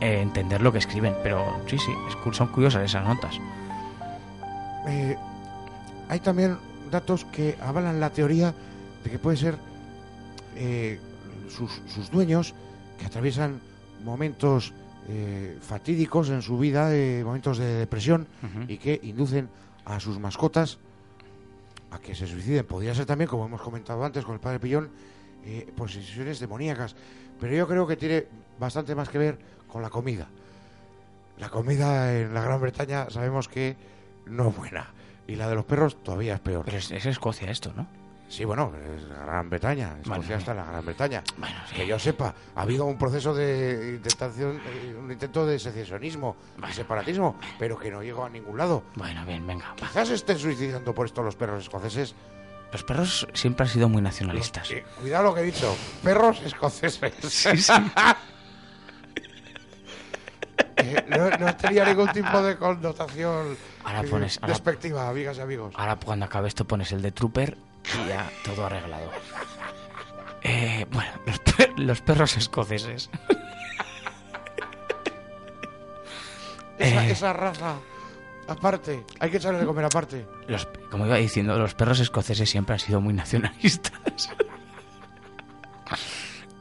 eh, 0.00 0.20
entender 0.20 0.60
lo 0.60 0.72
que 0.72 0.78
escriben, 0.78 1.14
pero 1.22 1.62
sí, 1.66 1.78
sí, 1.78 1.92
son 2.32 2.48
curiosas 2.48 2.84
esas 2.84 3.02
notas. 3.04 3.40
Eh, 4.86 5.16
hay 6.08 6.20
también 6.20 6.58
datos 6.90 7.24
que 7.26 7.56
avalan 7.62 8.00
la 8.00 8.10
teoría 8.10 8.52
de 9.04 9.10
que 9.10 9.18
puede 9.18 9.36
ser 9.36 9.56
eh, 10.62 11.00
sus, 11.48 11.80
sus 11.86 12.10
dueños 12.10 12.54
que 12.98 13.06
atraviesan 13.06 13.62
momentos 14.04 14.74
eh, 15.08 15.56
fatídicos 15.62 16.28
en 16.28 16.42
su 16.42 16.58
vida, 16.58 16.94
eh, 16.94 17.24
momentos 17.24 17.56
de 17.56 17.64
depresión 17.76 18.28
y 18.68 18.76
que 18.76 19.00
inducen 19.02 19.48
a 19.86 19.98
sus 20.00 20.18
mascotas 20.18 20.76
a 21.90 21.98
que 21.98 22.14
se 22.14 22.26
suiciden. 22.26 22.66
Podría 22.66 22.94
ser 22.94 23.06
también, 23.06 23.28
como 23.30 23.46
hemos 23.46 23.62
comentado 23.62 24.04
antes 24.04 24.22
con 24.22 24.34
el 24.34 24.40
padre 24.40 24.60
Pillón, 24.60 24.90
posesiones 25.76 26.38
demoníacas. 26.40 26.94
Pero 27.40 27.54
yo 27.54 27.66
creo 27.66 27.86
que 27.86 27.96
tiene 27.96 28.26
bastante 28.58 28.94
más 28.94 29.08
que 29.08 29.16
ver 29.16 29.38
con 29.66 29.80
la 29.80 29.88
comida. 29.88 30.28
La 31.38 31.48
comida 31.48 32.14
en 32.14 32.34
la 32.34 32.42
Gran 32.42 32.60
Bretaña 32.60 33.08
sabemos 33.08 33.48
que 33.48 33.78
no 34.26 34.50
es 34.50 34.56
buena. 34.56 34.92
Y 35.26 35.36
la 35.36 35.48
de 35.48 35.54
los 35.54 35.64
perros 35.64 36.02
todavía 36.02 36.34
es 36.34 36.40
peor. 36.40 36.66
Pero 36.66 36.76
es, 36.76 36.90
es 36.90 37.06
Escocia 37.06 37.50
esto, 37.50 37.72
¿no? 37.74 37.99
Sí, 38.30 38.44
bueno, 38.44 38.72
es 38.96 39.08
Gran 39.08 39.50
Bretaña. 39.50 39.88
Escocia 40.00 40.16
Bueno, 40.16 40.34
está 40.36 40.50
en 40.52 40.56
la 40.58 40.64
Gran 40.64 40.84
Bretaña. 40.86 41.22
Bueno. 41.36 41.56
Que 41.74 41.84
yo 41.84 41.98
sepa, 41.98 42.32
ha 42.54 42.62
habido 42.62 42.84
un 42.84 42.96
proceso 42.96 43.34
de 43.34 43.94
intentación, 43.96 44.60
eh, 44.64 44.94
un 44.96 45.10
intento 45.10 45.44
de 45.44 45.58
secesionismo 45.58 46.36
y 46.68 46.72
separatismo, 46.72 47.36
pero 47.58 47.76
que 47.76 47.90
no 47.90 48.02
llegó 48.04 48.24
a 48.24 48.30
ningún 48.30 48.56
lado. 48.56 48.84
Bueno, 48.94 49.26
bien, 49.26 49.44
venga. 49.44 49.70
va. 49.70 49.74
Quizás 49.88 50.10
estén 50.10 50.38
suicidando 50.38 50.94
por 50.94 51.06
esto 51.06 51.24
los 51.24 51.34
perros 51.34 51.64
escoceses. 51.64 52.14
Los 52.72 52.84
perros 52.84 53.26
siempre 53.34 53.64
han 53.66 53.72
sido 53.72 53.88
muy 53.88 54.00
nacionalistas. 54.00 54.70
Eh, 54.70 54.84
cuidado 55.00 55.24
lo 55.24 55.34
que 55.34 55.40
he 55.40 55.44
dicho, 55.44 55.76
perros 56.04 56.40
escoceses. 56.44 57.12
Sí, 57.28 57.56
sí. 57.56 57.72
Eh, 60.82 61.04
no, 61.08 61.28
no 61.38 61.54
tenía 61.56 61.84
ningún 61.84 62.08
tipo 62.10 62.40
de 62.42 62.56
connotación 62.56 63.54
Ahora 63.84 64.00
eh, 64.00 64.08
pones- 64.08 64.38
ahora- 64.40 64.48
despectiva, 64.54 65.08
amigas 65.10 65.36
y 65.36 65.40
amigos. 65.42 65.74
Ahora 65.76 65.96
cuando 65.96 66.24
acabe 66.24 66.48
esto 66.48 66.64
pones 66.66 66.90
el 66.92 67.02
de 67.02 67.12
Trooper 67.12 67.58
y 68.04 68.08
ya 68.08 68.30
todo 68.44 68.66
arreglado. 68.66 69.10
Eh, 70.42 70.86
bueno, 70.90 71.10
los, 71.26 71.38
per- 71.40 71.78
los 71.78 72.00
perros 72.00 72.36
escoceses. 72.36 73.10
Esa, 76.78 77.06
eh. 77.06 77.10
esa 77.10 77.32
raza, 77.32 77.74
aparte, 78.48 79.04
hay 79.18 79.30
que 79.30 79.36
echarle 79.36 79.60
de 79.60 79.66
comer 79.66 79.84
aparte. 79.84 80.26
Los, 80.48 80.66
como 80.90 81.06
iba 81.06 81.16
diciendo, 81.16 81.58
los 81.58 81.74
perros 81.74 82.00
escoceses 82.00 82.48
siempre 82.48 82.72
han 82.74 82.78
sido 82.80 83.00
muy 83.00 83.12
nacionalistas. 83.12 84.30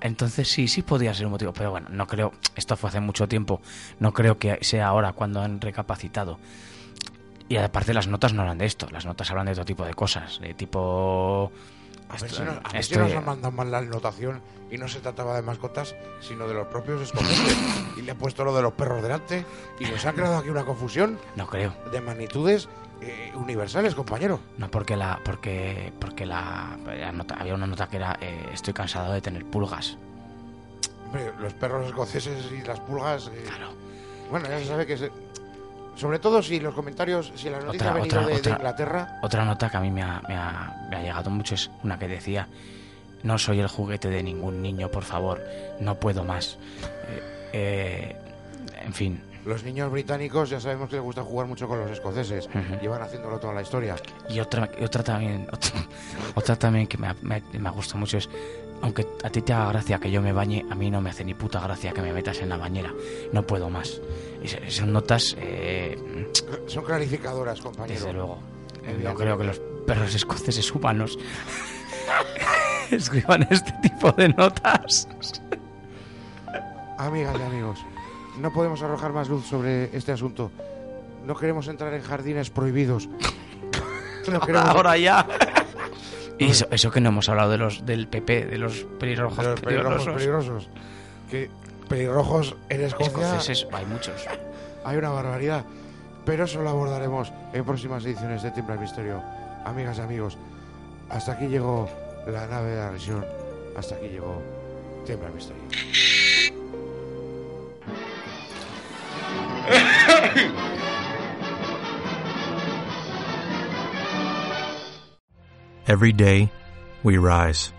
Entonces 0.02 0.48
sí, 0.50 0.68
sí 0.68 0.82
podría 0.82 1.14
ser 1.14 1.26
un 1.26 1.34
motivo, 1.34 1.52
pero 1.54 1.72
bueno, 1.72 1.88
no 1.90 2.08
creo, 2.08 2.32
esto 2.56 2.78
fue 2.78 2.90
hace 2.90 3.00
mucho 3.02 3.28
tiempo, 3.28 3.62
no 4.00 4.14
creo 4.14 4.38
que 4.38 4.58
sea 4.62 4.88
ahora 4.88 5.12
cuando 5.14 5.42
han 5.42 5.60
recapacitado. 5.60 6.40
Y 7.50 7.58
aparte 7.58 7.94
las 7.94 8.08
notas 8.08 8.32
no 8.34 8.42
hablan 8.44 8.58
de 8.60 8.66
esto, 8.66 8.88
las 8.92 9.06
notas 9.06 9.30
hablan 9.32 9.48
de 9.48 9.52
otro 9.54 9.66
tipo 9.66 9.84
de 9.84 9.94
cosas, 9.94 10.40
de 10.40 10.54
tipo... 10.54 11.52
A 12.10 12.18
ver 12.18 12.32
si 12.32 12.42
nos, 12.42 12.56
a 12.58 12.70
ver 12.72 12.84
si 12.84 12.94
esto- 12.94 13.00
nos 13.04 13.12
han 13.14 13.26
mandado 13.26 13.52
mal 13.52 13.70
la 13.72 13.80
anotación 13.80 14.42
y 14.72 14.78
no 14.78 14.88
se 14.88 15.00
trataba 15.00 15.36
de 15.36 15.42
mascotas, 15.44 15.96
sino 16.22 16.48
de 16.48 16.54
los 16.56 16.68
propios 16.68 17.02
escoceses. 17.02 17.58
y 17.98 18.02
le 18.04 18.12
he 18.14 18.16
puesto 18.16 18.44
lo 18.44 18.56
de 18.56 18.62
los 18.64 18.74
perros 18.74 19.02
delante 19.04 19.46
y 19.80 19.86
nos 19.86 20.06
ha 20.06 20.14
creado 20.14 20.38
aquí 20.38 20.50
una 20.50 20.64
confusión 20.64 21.20
No 21.36 21.48
creo, 21.48 21.74
de 21.92 22.02
magnitudes 22.02 22.68
eh, 23.02 23.32
universales, 23.36 23.94
compañero. 23.96 24.40
no 24.58 24.70
porque 24.72 24.96
la... 24.96 25.20
porque 25.24 25.92
porque 26.00 26.26
la, 26.26 26.78
la 26.86 27.12
nota- 27.12 27.36
había 27.36 27.54
una 27.56 27.68
nota 27.68 27.88
que 27.88 27.98
era 27.98 28.18
eh, 28.22 28.50
estoy 28.54 28.74
cansado 28.74 29.14
de 29.14 29.22
tener 29.22 29.46
pulgas. 29.46 29.98
Hombre, 31.06 31.32
los 31.40 31.54
perros 31.54 31.86
escoceses 31.88 32.52
y 32.52 32.62
las 32.62 32.80
pulgas. 32.80 33.28
eh, 33.34 33.44
Claro. 33.48 33.72
Bueno, 34.30 34.48
ya 34.48 34.60
se 34.60 34.66
sabe 34.66 34.86
que. 34.86 34.98
se- 34.98 35.12
sobre 36.00 36.20
todo 36.20 36.42
si 36.42 36.60
los 36.60 36.74
comentarios, 36.74 37.32
si 37.36 37.50
la 37.50 37.60
noticia 37.60 37.88
Otra- 37.88 37.92
ha 37.92 37.94
venido 37.96 38.20
otra- 38.22 38.36
de, 38.42 38.50
Inglaterra. 38.58 39.20
Otra 39.22 39.46
nota 39.46 39.70
que 39.70 39.78
a 39.78 39.82
mí 39.82 39.92
me 39.92 40.02
ha, 40.02 40.22
me 40.28 40.36
ha- 40.36 40.88
me 40.90 40.96
ha 40.98 41.02
llegado 41.02 41.30
mucho 41.30 41.56
es 41.56 41.70
una 41.84 42.00
que 42.00 42.08
decía, 42.08 42.48
no 43.24 43.38
soy 43.38 43.60
el 43.60 43.68
juguete 43.68 44.10
de 44.10 44.24
ningún 44.24 44.62
niño, 44.62 44.90
por 44.90 45.04
favor, 45.04 45.42
no 45.80 45.96
puedo 46.00 46.24
más. 46.24 46.58
Eh, 47.08 47.22
eh, 47.54 48.16
en 48.86 48.94
fin, 48.94 49.22
Los 49.46 49.64
niños 49.64 49.90
británicos 49.92 50.50
ya 50.50 50.60
sabemos 50.60 50.90
que 50.90 50.96
les 50.98 51.04
gusta 51.04 51.24
jugar 51.24 51.48
mucho 51.48 51.68
con 51.68 51.80
los 51.80 51.90
escoceses. 51.90 52.48
Ujú. 52.48 52.80
Llevan 52.82 53.02
haciéndolo 53.02 53.40
toda 53.40 53.54
la 53.54 53.62
historia. 53.62 53.96
y 54.30 54.40
otra, 54.40 54.70
y 54.80 54.84
otra 54.84 55.02
también, 55.04 55.48
otra, 55.52 55.72
otra 56.36 56.56
también 56.58 56.88
que 56.88 56.98
me, 56.98 57.08
ha- 57.08 57.16
me, 57.22 57.42
me 57.58 57.68
ha 57.70 57.72
gustado 57.72 58.00
mucho 58.00 58.18
es, 58.18 58.30
aunque 58.82 59.08
a 59.24 59.30
ti 59.30 59.42
te 59.42 59.54
haga 59.54 59.70
gracia 59.70 59.98
que 60.00 60.12
yo 60.12 60.22
me 60.22 60.34
bañe, 60.34 60.66
a 60.70 60.76
mí 60.76 60.92
no 60.92 61.02
me 61.02 61.10
hace 61.10 61.24
ni 61.26 61.34
puta 61.34 61.60
gracia 61.62 61.92
que 61.94 62.02
me 62.02 62.14
metas 62.14 62.40
en 62.42 62.50
la 62.50 62.58
bañera, 62.58 62.94
no 63.34 63.42
puedo 63.44 63.70
más. 63.70 64.00
Son 64.70 64.94
notas, 64.94 65.36
eh, 65.40 65.98
Son 66.68 66.84
clarificadoras, 66.84 67.60
compañero. 67.62 68.00
desde 68.00 68.14
luego. 68.14 68.36
No 68.36 68.80
Evidentemente. 68.90 69.24
creo 69.24 69.38
que 69.38 69.44
los 69.44 69.62
perros 69.86 70.16
escoceses 70.16 70.72
humanos 70.74 71.18
escriban 72.92 73.46
este 73.50 73.74
tipo 73.82 74.12
de 74.14 74.30
notas. 74.30 75.08
Amigas 76.98 77.36
y 77.40 77.42
amigos, 77.44 77.80
no 78.40 78.52
podemos 78.52 78.82
arrojar 78.82 79.14
más 79.14 79.30
luz 79.30 79.46
sobre 79.46 79.96
este 79.96 80.12
asunto. 80.12 80.52
No 81.26 81.36
queremos 81.36 81.68
entrar 81.68 81.94
en 81.94 82.02
jardines 82.02 82.50
prohibidos. 82.50 83.08
No 84.30 84.40
queremos 84.46 84.70
Ahora 84.70 84.98
ya. 84.98 85.26
Y 86.38 86.46
eso, 86.52 86.68
eso 86.72 86.90
que 86.92 87.02
no 87.02 87.10
hemos 87.10 87.28
hablado 87.28 87.52
de 87.52 87.58
los 87.58 87.86
del 87.86 88.08
PP, 88.08 88.46
de 88.46 88.58
los 88.58 88.86
pelirrojos, 89.00 89.38
de 89.38 89.52
los 89.52 89.60
pelirrojos 89.60 90.06
peligrosos. 90.06 90.16
peligrosos. 90.16 90.70
Que 91.30 91.50
pelirrojos 91.90 92.56
en 92.70 92.82
Escocia 92.82 93.08
Escoceses, 93.08 93.68
hay 93.74 93.86
muchos. 93.86 94.26
hay 94.86 94.98
una 94.98 95.10
barbaridad. 95.10 95.66
Pero 96.26 96.46
eso 96.46 96.62
lo 96.62 96.70
abordaremos 96.70 97.34
en 97.54 97.66
próximas 97.66 98.06
ediciones 98.06 98.44
de 98.44 98.50
el 98.50 98.80
Misterio. 98.80 99.22
Amigas 99.66 99.98
y 99.98 100.02
amigos, 100.02 100.38
hasta 101.10 101.34
aquí 101.34 101.48
llegó 101.48 101.90
la 102.28 102.48
nave 102.48 102.70
de 102.72 102.78
la 102.78 102.92
risión. 102.92 103.26
Hasta 103.76 103.96
aquí 103.96 104.08
llegó 104.08 104.42
el 105.08 105.34
Misterio. 105.34 105.64
Every 115.88 116.14
day, 116.14 116.52
we 117.02 117.18
rise, 117.18 117.74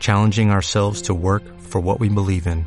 challenging 0.00 0.50
ourselves 0.50 1.02
to 1.02 1.14
work 1.14 1.44
for 1.60 1.80
what 1.80 2.00
we 2.00 2.08
believe 2.08 2.48
in. 2.48 2.66